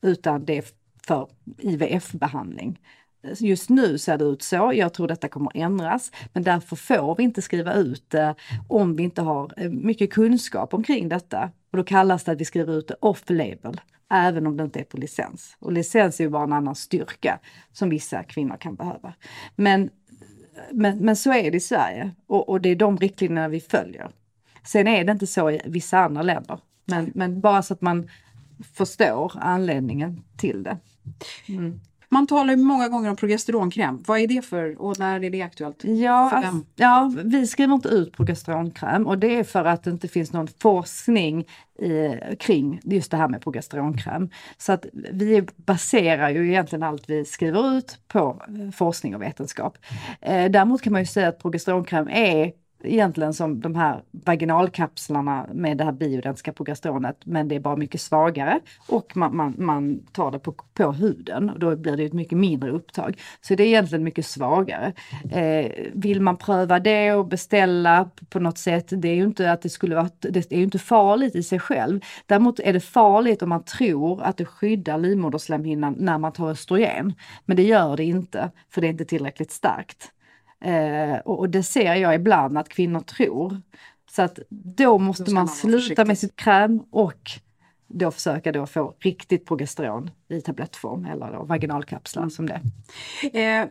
[0.03, 0.65] utan det är
[1.07, 2.81] för IVF-behandling.
[3.39, 4.73] Just nu ser det ut så.
[4.75, 8.35] Jag tror detta kommer ändras, men därför får vi inte skriva ut det
[8.69, 11.51] om vi inte har eh, mycket kunskap omkring detta.
[11.71, 14.85] Och då kallas det att vi skriver ut det off-label, även om det inte är
[14.85, 15.57] på licens.
[15.59, 17.39] Och licens är ju bara en annan styrka
[17.73, 19.15] som vissa kvinnor kan behöva.
[19.57, 19.91] Men,
[20.73, 24.11] men, men så är det i Sverige och, och det är de riktlinjerna vi följer.
[24.65, 26.59] Sen är det inte så i vissa andra länder.
[26.85, 28.11] Men, men bara så att man
[28.75, 30.79] förstår anledningen till det.
[31.49, 31.81] Mm.
[32.09, 34.03] Man talar ju många gånger om progesteronkräm.
[34.07, 35.85] Vad är det för och när är det aktuellt?
[35.85, 40.09] Ja, alltså, ja vi skriver inte ut progesteronkräm och det är för att det inte
[40.09, 41.47] finns någon forskning
[41.79, 44.31] i, kring just det här med progesteronkräm.
[44.59, 49.79] Så att vi baserar ju egentligen allt vi skriver ut på eh, forskning och vetenskap.
[50.21, 52.53] Eh, däremot kan man ju säga att progesteronkräm är
[52.87, 58.01] egentligen som de här vaginalkapslarna med det här bioidentiska progesteronet men det är bara mycket
[58.01, 62.13] svagare och man, man, man tar det på, på huden och då blir det ett
[62.13, 63.21] mycket mindre upptag.
[63.41, 64.93] Så det är egentligen mycket svagare.
[65.31, 69.63] Eh, vill man pröva det och beställa på något sätt, det är ju inte att
[69.63, 72.01] det skulle vara, det är ju inte farligt i sig själv.
[72.27, 77.15] Däremot är det farligt om man tror att det skyddar livmoderslemhinnan när man tar östrogen.
[77.45, 80.13] Men det gör det inte, för det är inte tillräckligt starkt.
[80.61, 83.63] Eh, och, och, det ser jag ibland att kvinnor tror.
[84.11, 87.31] Så att då måste då man, man sluta med sitt kräm och
[87.87, 92.31] då försöka då få riktigt progesteron i tablettform eller då vaginalkapslar mm.
[92.31, 92.61] som det.
[93.41, 93.67] Eh,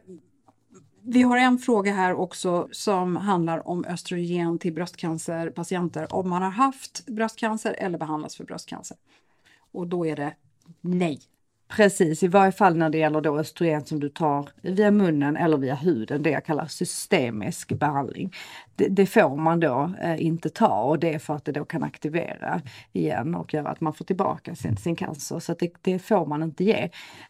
[1.01, 6.15] vi har en fråga här också som handlar om östrogen till bröstcancerpatienter.
[6.15, 8.97] Om man har haft bröstcancer eller behandlats för bröstcancer.
[9.71, 10.33] Och då är det
[10.81, 11.19] nej.
[11.67, 15.57] Precis, i varje fall när det gäller då östrogen som du tar via munnen eller
[15.57, 18.33] via huden, det jag kallar systemisk behandling.
[18.75, 21.65] Det, det får man då eh, inte ta och det är för att det då
[21.65, 22.61] kan aktivera
[22.93, 25.39] igen och göra att man får tillbaka sin, sin cancer.
[25.39, 26.89] Så det, det, får man inte ge.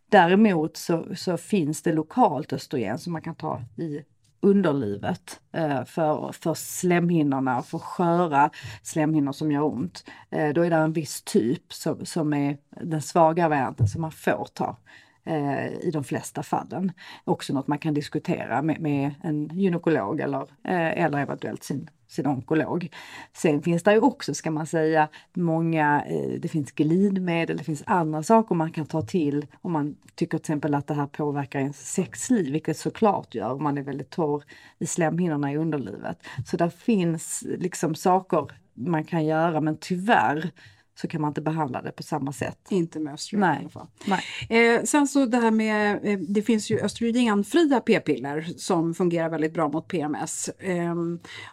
[0.10, 4.02] Däremot så, så finns det lokalt östrogen som man kan ta i
[4.46, 8.50] underlivet eh, för, för slemhinnorna, för sköra
[8.84, 10.04] slemhinnor som gör ont.
[10.30, 14.12] Eh, då är det en viss typ som, som är den svaga varianten som man
[14.12, 14.78] får ta
[15.26, 16.92] eh, i de flesta fallen.
[17.24, 22.28] Också något man kan diskutera med, med en gynekolog eller, eh, eller eventuellt sin sin
[22.28, 22.90] onkolog.
[23.34, 27.84] Sen finns det ju också, ska man säga, många, eh, det finns glidmedel, det finns
[27.86, 31.60] andra saker man kan ta till om man tycker till exempel att det här påverkar
[31.60, 34.44] ens sexliv, vilket såklart gör om man är väldigt torr
[34.80, 36.18] i slemhinnorna i underlivet.
[36.46, 40.52] Så där finns liksom saker man kan göra men tyvärr
[40.96, 42.60] så kan man inte behandla det på samma sätt.
[42.70, 43.58] Inte med östrogen Nej.
[43.58, 43.88] i alla fall.
[44.06, 44.76] Nej.
[44.76, 49.54] Eh, sen så det här med, eh, det finns ju östrogenfria p-piller som fungerar väldigt
[49.54, 50.50] bra mot PMS.
[50.50, 50.96] Eh,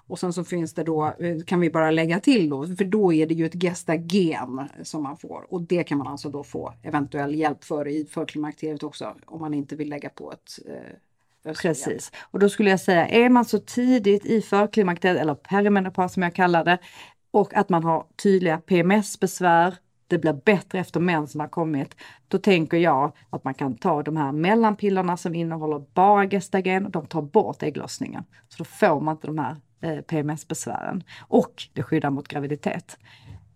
[0.06, 3.12] och sen så finns det då, eh, kan vi bara lägga till då, för då
[3.12, 6.74] är det ju ett gestagen som man får och det kan man alltså då få
[6.82, 10.96] eventuell hjälp för i förklimakteriet också om man inte vill lägga på ett eh.
[11.44, 12.12] Precis.
[12.20, 16.34] Och då skulle jag säga, är man så tidigt i förklimakteriet eller perimenopaus som jag
[16.34, 16.78] kallar det
[17.32, 19.74] och att man har tydliga PMS-besvär,
[20.06, 21.96] det blir bättre efter mensen har kommit,
[22.28, 27.06] då tänker jag att man kan ta de här mellanpillerna som innehåller bara gestagen, de
[27.06, 28.24] tar bort ägglossningen.
[28.48, 31.02] Så då får man inte de här eh, PMS-besvären.
[31.20, 32.98] Och det skyddar mot graviditet.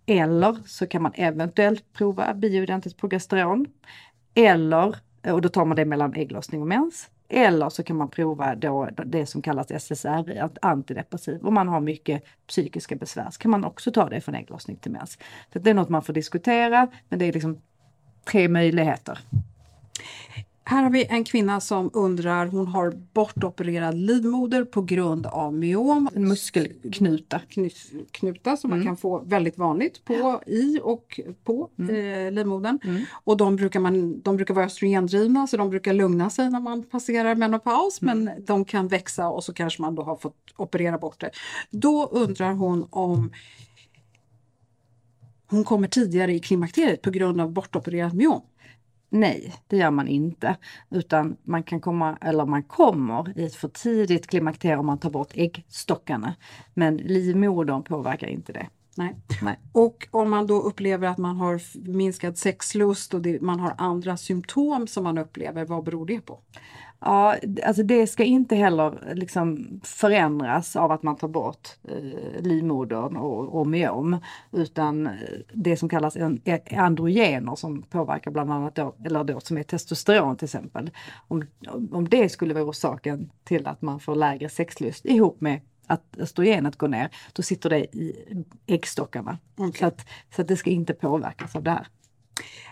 [0.06, 3.66] Eller så kan man eventuellt prova bioidentiskt progesteron.
[4.34, 7.10] Eller, och då tar man det mellan ägglossning och mens.
[7.28, 11.46] Eller så kan man prova då det som kallas SSRI, antidepressiv.
[11.46, 14.92] Om man har mycket psykiska besvär så kan man också ta det från ägglossning till
[14.92, 15.18] mens.
[15.52, 17.60] Så det är något man får diskutera, men det är liksom
[18.24, 19.18] tre möjligheter.
[20.68, 26.08] Här har vi en kvinna som undrar, hon har bortopererad livmoder på grund av myom.
[26.14, 27.40] En muskelknuta.
[27.48, 28.78] Knu- Knuta som Mm.
[28.78, 31.94] man kan få väldigt vanligt på, i och på Mm.
[32.26, 32.78] eh, livmodern.
[33.24, 36.82] Och de brukar, man, de brukar vara östrogendrivna så de brukar lugna sig när man
[36.82, 38.24] passerar menopaus Mm.
[38.24, 41.30] men de kan växa och så kanske man då har fått operera bort det.
[41.70, 43.32] Då undrar hon om
[45.50, 48.40] hon kommer tidigare i klimakteriet på grund av bortopererat myom.
[49.20, 50.56] Nej, det gör man inte.
[50.90, 55.10] Utan man kan komma, eller man kommer i ett för tidigt klimakterium om man tar
[55.10, 56.34] bort äggstockarna.
[56.74, 58.66] Men livmodern påverkar inte det.
[58.96, 59.16] Nej.
[59.42, 59.58] Nej.
[59.72, 64.16] Och om man då upplever att man har minskad sexlust och det, man har andra
[64.16, 66.40] symptom som man upplever, vad beror det på?
[67.00, 73.16] Ja, alltså det ska inte heller liksom förändras av att man tar bort eh, livmodern
[73.16, 74.16] och, och myom.
[74.52, 75.12] Utan eh,
[75.52, 79.62] det som kallas en, eh, androgener som påverkar bland annat då, eller då som är
[79.62, 80.90] testosteron till exempel.
[81.28, 81.44] Om,
[81.92, 86.76] om det skulle vara orsaken till att man får lägre sexlust ihop med att östrogenet
[86.76, 88.26] går ner, då sitter det i
[88.66, 89.38] äggstockarna.
[89.78, 91.86] Så, att, så att det ska inte påverkas av det här.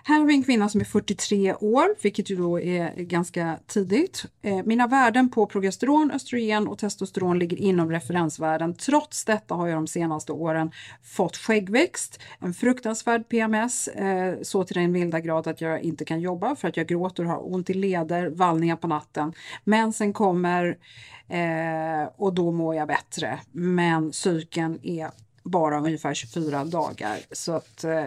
[0.04, 4.24] Här har vi en kvinna som är 43 år, vilket ju då är ganska tidigt.
[4.42, 8.74] Eh, mina värden på progesteron, östrogen och testosteron ligger inom referensvärden.
[8.74, 10.70] Trots detta har jag de senaste åren
[11.02, 16.20] fått skäggväxt, en fruktansvärd PMS, eh, så till den milda grad att jag inte kan
[16.20, 19.32] jobba för att jag gråter och har ont i leder, vallningar på natten.
[19.64, 20.78] Mensen kommer
[21.28, 23.38] eh, och då mår jag bättre.
[23.52, 25.10] Men psyken är
[25.44, 27.18] bara ungefär 24 dagar.
[27.32, 28.04] Så att eh,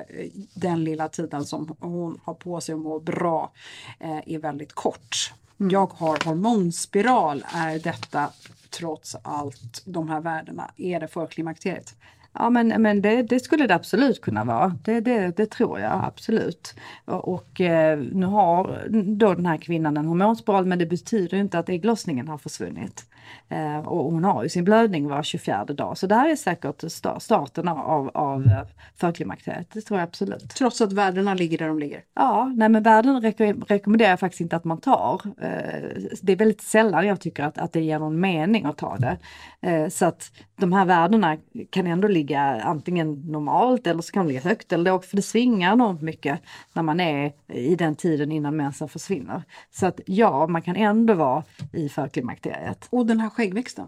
[0.54, 3.52] den lilla tiden som hon har på sig att må bra
[4.00, 5.34] eh, är väldigt kort.
[5.58, 7.46] Jag har hormonspiral.
[7.54, 8.30] Är detta
[8.70, 10.72] trots allt de här värdena?
[10.78, 11.96] Är det förklimakteriet?
[12.40, 14.78] Ja men, men det, det skulle det absolut kunna vara.
[14.84, 16.76] Det, det, det tror jag absolut.
[17.06, 21.60] Och, och eh, nu har då den här kvinnan en hormonspiral men det betyder inte
[21.60, 23.06] att ägglossningen har försvunnit.
[23.50, 26.84] Eh, och hon har ju sin blödning var 24 dag så det här är säkert
[26.84, 28.50] sta- starten av, av
[28.96, 29.68] förklimakteriet.
[29.74, 30.50] Det tror jag absolut.
[30.50, 32.02] Trots att värdena ligger där de ligger.
[32.16, 35.22] Ja, nej men värden reko- rekommenderar jag faktiskt inte att man tar.
[35.42, 35.50] Eh,
[36.22, 39.18] Det är väldigt sällan jag tycker att, att det ger någon mening att ta det.
[39.62, 41.38] Eh, Så att de här värdena
[41.70, 45.22] kan ändå ligga antingen normalt eller så kan de ligga högt eller lågt för det
[45.22, 46.40] svingar enormt mycket
[46.74, 49.44] när man är i den tiden innan mensen försvinner.
[49.72, 52.88] Så att ja, man kan ändå vara i förklimakteriet.
[52.90, 53.88] Och den här skäggväxten?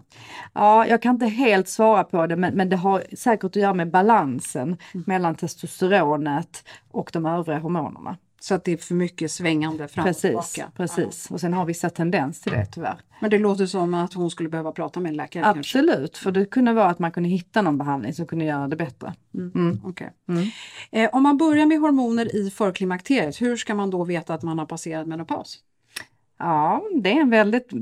[0.52, 3.74] Ja, jag kan inte helt svara på det men, men det har säkert att göra
[3.74, 4.76] med balansen
[5.06, 8.16] mellan testosteronet och de övriga hormonerna.
[8.42, 10.22] Så att det är för mycket svängande fram och Precis,
[10.52, 10.72] tillbaka.
[10.76, 11.30] precis.
[11.30, 13.00] Och sen har vissa tendens till det tyvärr.
[13.20, 15.42] Men det låter som att hon skulle behöva prata med en läkare.
[15.42, 15.58] kanske.
[15.78, 18.76] Absolut, för det kunde vara att man kunde hitta någon behandling som kunde göra det
[18.76, 19.14] bättre.
[19.34, 19.80] Mm.
[19.84, 20.10] Okej.
[20.92, 24.58] Eh, om man börjar med hormoner i förklimakteriet, hur ska man då veta att man
[24.58, 25.58] har passerat menopaus?
[26.40, 27.72] Ja, det är en väldigt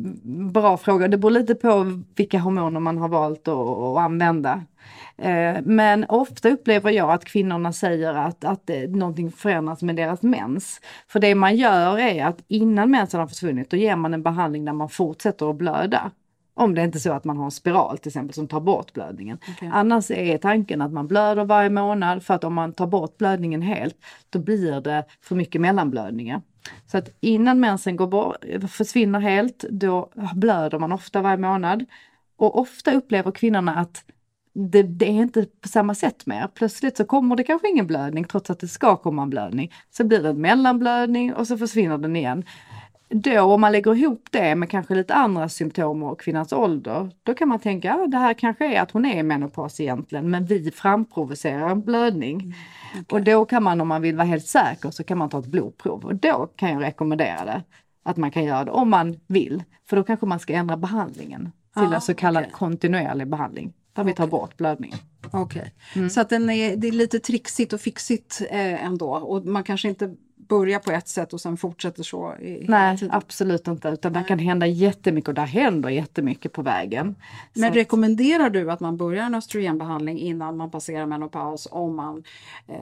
[0.52, 1.08] bra fråga.
[1.08, 4.62] Det beror lite på vilka hormoner man har valt att, använda.
[5.18, 10.80] Eh, Men ofta upplever jag att kvinnorna säger att, att någonting förändras med deras mens.
[11.08, 14.64] För det man gör är att innan mensen har försvunnit, då ger man en behandling
[14.64, 16.10] där man fortsätter att blöda.
[16.54, 18.92] Om det inte är så att man har en spiral till exempel som tar bort
[18.92, 19.38] blödningen.
[19.56, 19.70] Okej.
[19.72, 23.62] Annars är tanken att man blöder varje månad för att om man tar bort blödningen
[23.62, 23.96] helt
[24.30, 26.42] då blir det för mycket mellanblödningar.
[26.86, 31.84] Så att innan mensen går bort, försvinner helt då blöder man ofta varje månad.
[32.36, 34.04] Och ofta upplever kvinnorna att
[34.54, 36.48] det, det är inte på samma sätt mer.
[36.54, 39.72] Plötsligt så kommer det kanske ingen blödning trots att det ska komma en blödning.
[39.90, 42.44] Så blir det en mellanblödning och så försvinner den igen.
[43.10, 47.34] Då om man lägger ihop det med kanske lite andra symptom och kvinnans ålder, då
[47.34, 50.44] kan man tänka att det här kanske är att hon är i menopaus egentligen, men
[50.44, 52.54] vi framprovocerar en blödning.
[53.10, 55.46] Och då kan man om man vill vara helt säker så kan man ta ett
[55.46, 57.62] blodprov och då kan jag rekommendera det.
[58.02, 61.52] Att man kan göra det om man vill, för då kanske man ska ändra behandlingen
[61.74, 62.52] till Ah, en så kallad okej.
[62.54, 63.72] kontinuerlig behandling.
[63.92, 64.98] Där vi tar bort blödningen.
[65.32, 66.10] Okej, Mm.
[66.10, 69.88] så att den är, det är lite trixigt och fixigt eh, ändå och man kanske
[69.88, 70.14] inte
[70.48, 73.88] börjar på ett sätt och sen fortsätter så i Nej, absolut inte.
[73.88, 77.14] Utan det kan hända jättemycket och där händer jättemycket på vägen.
[77.54, 82.22] Men Så- rekommenderar du att man börjar en östrogenbehandling innan man passerar menopaus om man
[82.66, 82.74] eh,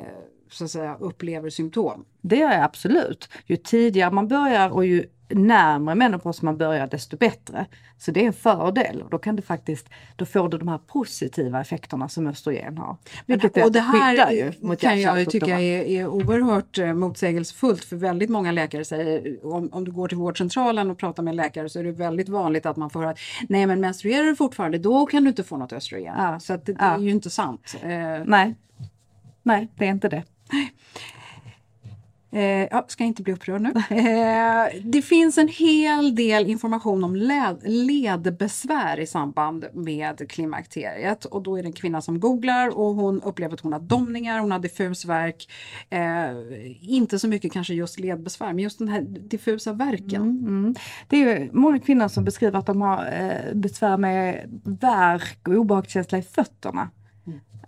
[0.51, 2.05] så att säga, upplever symptom?
[2.21, 3.29] Det gör jag absolut.
[3.47, 7.67] Ju tidigare man börjar och ju närmare menopaus man börjar desto bättre.
[7.99, 10.79] Så det är en fördel och då kan du faktiskt, då får du de här
[10.79, 12.97] positiva effekterna som östrogen har.
[13.27, 17.85] Vilket och det här ju mot kan jag ju tycka är, är oerhört eh, motsägelsefullt
[17.85, 21.37] för väldigt många läkare säger om, om du går till vårdcentralen och pratar med en
[21.37, 23.19] läkare så är det väldigt vanligt att man får höra att
[23.49, 26.15] nej men menstruerar du fortfarande då kan du inte få något östrogen.
[26.19, 26.41] Ja.
[26.41, 26.95] Så det, det Ja.
[26.95, 27.77] är ju inte sant.
[27.83, 27.89] Eh,
[28.25, 28.55] Nej.
[29.43, 30.23] Nej, det är inte det.
[32.37, 33.73] Eh, ja, ska inte bli upprörd nu.
[33.91, 41.43] Eh, det finns en hel del information om led, ledbesvär i samband med klimakteriet och
[41.43, 44.51] då är det en kvinna som googlar och hon upplever att hon har domningar, hon
[44.51, 45.49] har diffus värk.
[45.91, 46.01] Eh,
[46.81, 50.23] inte så mycket kanske just ledbesvär men just den här diffusa värken.
[50.23, 50.75] Mm, mm.
[51.09, 55.55] Det är ju många kvinnor som beskriver att de har eh, besvär med värk och
[55.55, 56.91] obehagskänsla i fötterna.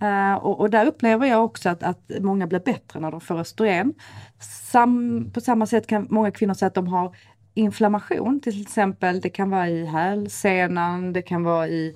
[0.01, 3.39] Eh, och, och där upplever jag också att, att många blir bättre när de får
[3.39, 3.95] östrogen.
[4.41, 7.17] Sam, på samma sätt kan många kvinnor säga att de har
[7.55, 9.21] inflammation till exempel.
[9.21, 11.95] Det kan vara i hälsenan, det kan vara i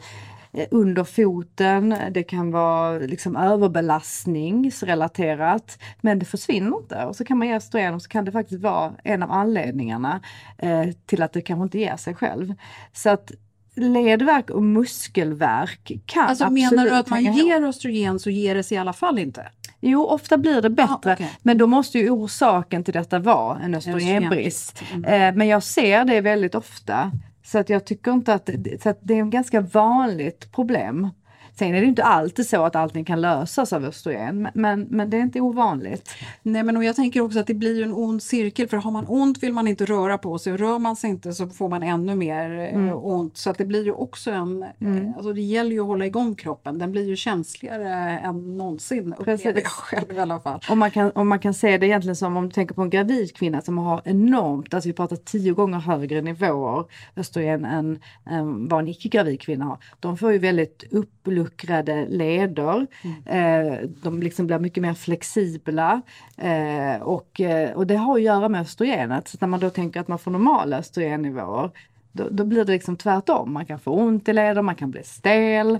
[0.52, 5.78] eh, under foten, det kan vara liksom överbelastningsrelaterat.
[6.00, 8.62] Men det försvinner inte och så kan man ge östrogen och så kan det faktiskt
[8.62, 10.20] vara en av anledningarna
[10.58, 12.54] eh, till att det kanske inte ger sig själv.
[12.92, 13.32] Så att
[13.74, 18.62] ledvärk och muskelvärk kan Alltså absolut menar du att man ger östrogen så ger det
[18.62, 19.48] sig i alla fall inte?
[19.80, 21.10] Jo, ofta blir det bättre.
[21.10, 21.38] Ah, okej.
[21.42, 24.82] Men då måste ju orsaken till detta vara en östrogenbrist.
[24.92, 27.12] Eh, men jag ser det väldigt ofta.
[27.44, 28.50] Så att jag tycker inte att,
[28.82, 31.08] så att det är ett ganska vanligt problem.
[31.58, 35.16] Sen är det inte alltid så att allting kan lösas av östrogen, men- men, det
[35.16, 36.10] är inte ovanligt.
[36.42, 39.04] Nej men och jag tänker också att det blir en ond cirkel för har man
[39.08, 41.82] ont vill man inte röra på sig och rör man sig inte så får man
[41.82, 43.36] ännu mer eh, ont.
[43.36, 44.68] Så att det blir ju också en, eh,
[45.16, 49.60] alltså det gäller ju att hålla igång kroppen, den blir ju känsligare än någonsin upplever
[49.60, 50.60] jag själv i alla fall.
[50.70, 52.90] Och man, kan, och man kan se det egentligen som om du tänker på en
[52.90, 56.84] gravid kvinna som har enormt, alltså vi pratar tio gånger högre nivåer
[57.16, 57.98] östrogen än,
[58.30, 59.78] än vad en icke-gravid kvinna har.
[60.00, 60.84] De får ju väldigt
[61.42, 62.86] uppluckrade leder.
[63.26, 66.02] Eh, de liksom blir mycket mer flexibla.
[66.36, 69.28] Eh, och, eh, och det har att göra med östrogenet.
[69.28, 71.70] Så när man då tänker att man får normala östrogennivåer
[72.12, 73.52] då, då blir det liksom tvärtom.
[73.52, 75.78] Man kan få ont i leder, man kan bli stel.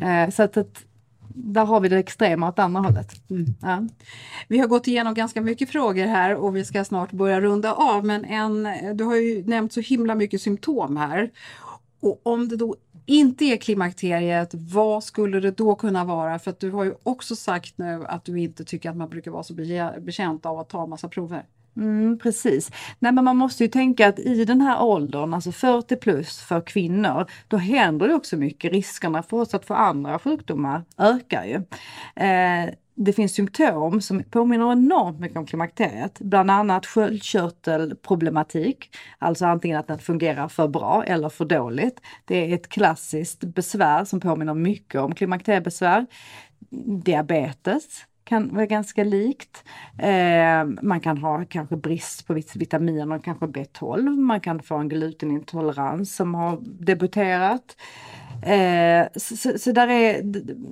[0.00, 0.84] Eh, så att, att
[1.34, 3.12] där har vi det extrema åt andra hållet.
[3.62, 3.82] Ja.
[4.48, 8.04] Vi har gått igenom ganska mycket frågor här och vi ska snart börja runda av
[8.04, 11.30] men en, du har ju nämnt så himla mycket symptom här.
[12.00, 12.76] Och om det då
[13.06, 16.38] inte är klimakteriet, vad skulle det då kunna vara?
[16.38, 19.30] För att du har ju också sagt nu att du inte tycker att man brukar
[19.30, 19.54] vara så
[20.00, 21.44] bekänt av att ta massa prover.
[21.76, 22.70] Mm, precis.
[22.98, 26.60] Nej, men man måste ju tänka att i den här åldern, alltså 40 plus för
[26.60, 28.72] kvinnor, då händer det också mycket.
[28.72, 31.54] Riskerna för oss att få andra sjukdomar ökar ju.
[32.24, 32.70] Eh,
[33.04, 39.88] det finns symptom som påminner enormt mycket om klimakteriet, bland annat sköldkörtelproblematik, alltså antingen att
[39.88, 42.00] den fungerar för bra eller för dåligt.
[42.24, 46.06] Det är ett klassiskt besvär som påminner mycket om klimakteriebesvär.
[47.04, 49.64] Diabetes kan vara ganska likt.
[49.98, 54.16] Eh, man kan ha kanske brist på vissa vitaminer, kanske B12.
[54.16, 57.76] Man kan få en glutenintolerans som har debuterat.
[58.42, 60.20] Eh, så, så, så där, är,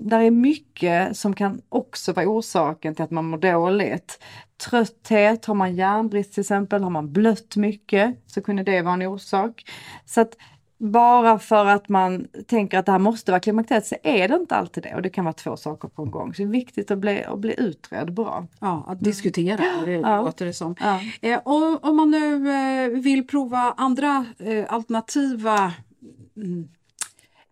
[0.05, 4.23] där är mycket som kan också vara orsaken till att man mår dåligt.
[4.69, 9.03] Trötthet, har man järnbrist till exempel, har man blött mycket så kunde det vara en
[9.03, 9.65] orsak.
[10.07, 10.37] Så att
[10.79, 14.55] bara för att man tänker att det här måste vara klimakteriet så är det inte
[14.57, 16.35] alltid det och det kan vara två saker på en gång.
[16.35, 18.47] Så det är viktigt att bli, att bli utredd bra.
[18.61, 20.23] Ja, att diskutera, det Ja.
[20.23, 20.75] låter det som.
[20.81, 21.01] Ja.
[21.21, 25.73] Eh, om, om man nu eh, vill prova andra eh, alternativa
[26.37, 26.69] mm,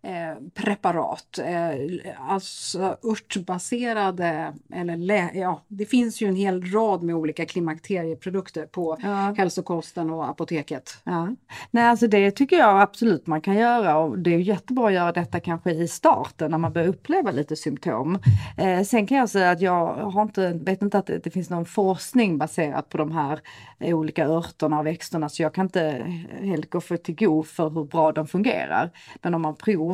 [0.03, 7.15] eh, preparat, eh, alltså örtbaserade eller lä- ja, det finns ju en hel rad med
[7.15, 9.33] olika klimakterieprodukter på Ja.
[9.37, 10.97] hälsokosten och apoteket.
[11.03, 11.27] Ja.
[11.71, 15.11] Nej, alltså det tycker jag absolut man kan göra och det är jättebra att göra
[15.11, 18.19] detta kanske i starten när man börjar uppleva lite symptom.
[18.57, 21.49] Eh, sen kan jag säga att jag har inte, vet inte att det, det finns
[21.49, 23.39] någon forskning baserat på de här
[23.79, 26.03] eh, olika örterna och växterna så jag kan inte
[26.41, 28.91] helt gå för till go för hur bra de fungerar.
[29.21, 29.88] Men om man provar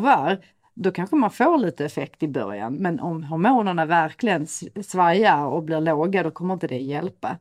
[0.73, 4.47] då kanske man får lite effekt i början men om hormonerna verkligen
[4.83, 7.37] svajar och blir låga då kommer inte det hjälpa.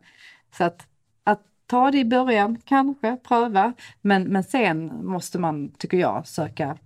[0.56, 0.86] Så att,
[1.24, 6.76] att ta det i början, kanske pröva, men, men sen måste man, tycker jag, söka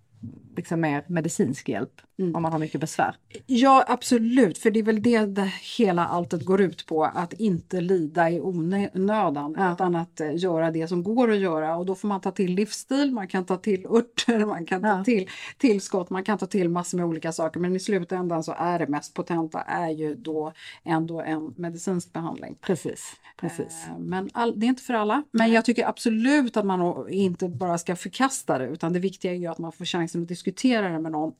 [0.58, 2.00] liksom mer medicinsk hjälp
[2.34, 3.14] om man har mycket besvär.
[3.46, 7.80] Ja absolut, för det är väl det, det hela alltet går ut på, att inte
[7.80, 12.08] lida i onödan utan att eh, göra det som går att göra och då får
[12.08, 15.04] man ta till livsstil, man kan ta till örter, man kan ta Ja.
[15.04, 15.28] till
[15.58, 18.86] tillskott, man kan ta till massor med olika saker men i slutändan så är det
[18.86, 20.52] mest potenta är ju då
[20.84, 22.56] ändå en medicinsk behandling.
[22.60, 23.86] Precis, precis.
[23.88, 25.22] Eh, Men all, det är inte för alla.
[25.30, 29.36] Men jag tycker absolut att man inte bara ska förkasta det utan det viktiga är
[29.36, 30.47] ju att man får chansen att diskutera
[30.92, 31.32] det med någon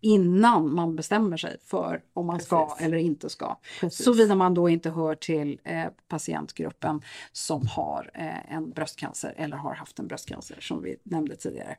[0.00, 2.86] innan man bestämmer sig för om man ska Precis.
[2.86, 3.56] eller inte ska.
[3.90, 7.02] Såvida man då inte hör till eh, patientgruppen
[7.32, 11.76] som har eh, en bröstcancer eller har haft en bröstcancer som vi nämnde tidigare.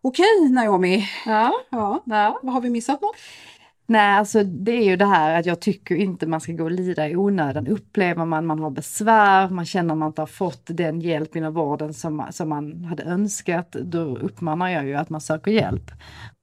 [0.00, 2.40] Okej Naomi, Ja, ja, ja.
[2.42, 3.16] vad har vi missat något?
[3.88, 6.70] Nej, alltså det är ju det här att jag tycker inte man ska gå och
[6.70, 7.66] lida i onödan.
[7.66, 11.94] Upplever man man har besvär, man känner man inte har fått den hjälp inom vården
[11.94, 15.90] som, som man hade önskat, då uppmanar jag ju att man söker hjälp.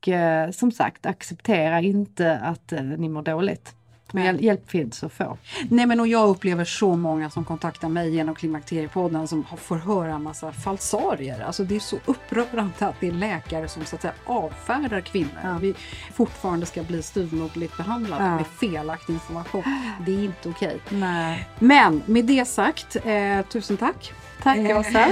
[0.02, 3.76] Och eh, som sagt, acceptera inte att eh, ni mår dåligt.
[4.14, 5.38] Men hjäl- hjälp finns att få.
[5.70, 9.76] Nej men och jag upplever så många som kontaktar mig genom Klimakteriepodden som har- får
[9.78, 11.44] höra en massa falsarier.
[11.46, 15.40] Alltså det är så upprörande att det är läkare som så att säga avfärdar kvinnor.
[15.44, 15.58] Ja.
[15.62, 15.74] Vi
[16.14, 18.36] fortfarande ska bli styvmoderligt behandlade Ja.
[18.36, 19.64] med felaktig information.
[20.06, 20.78] Det är inte okej.
[20.90, 21.48] Nej.
[21.60, 24.14] Men med det sagt, eh, tusen tack.
[24.44, 25.12] Tack Eh, Åsa.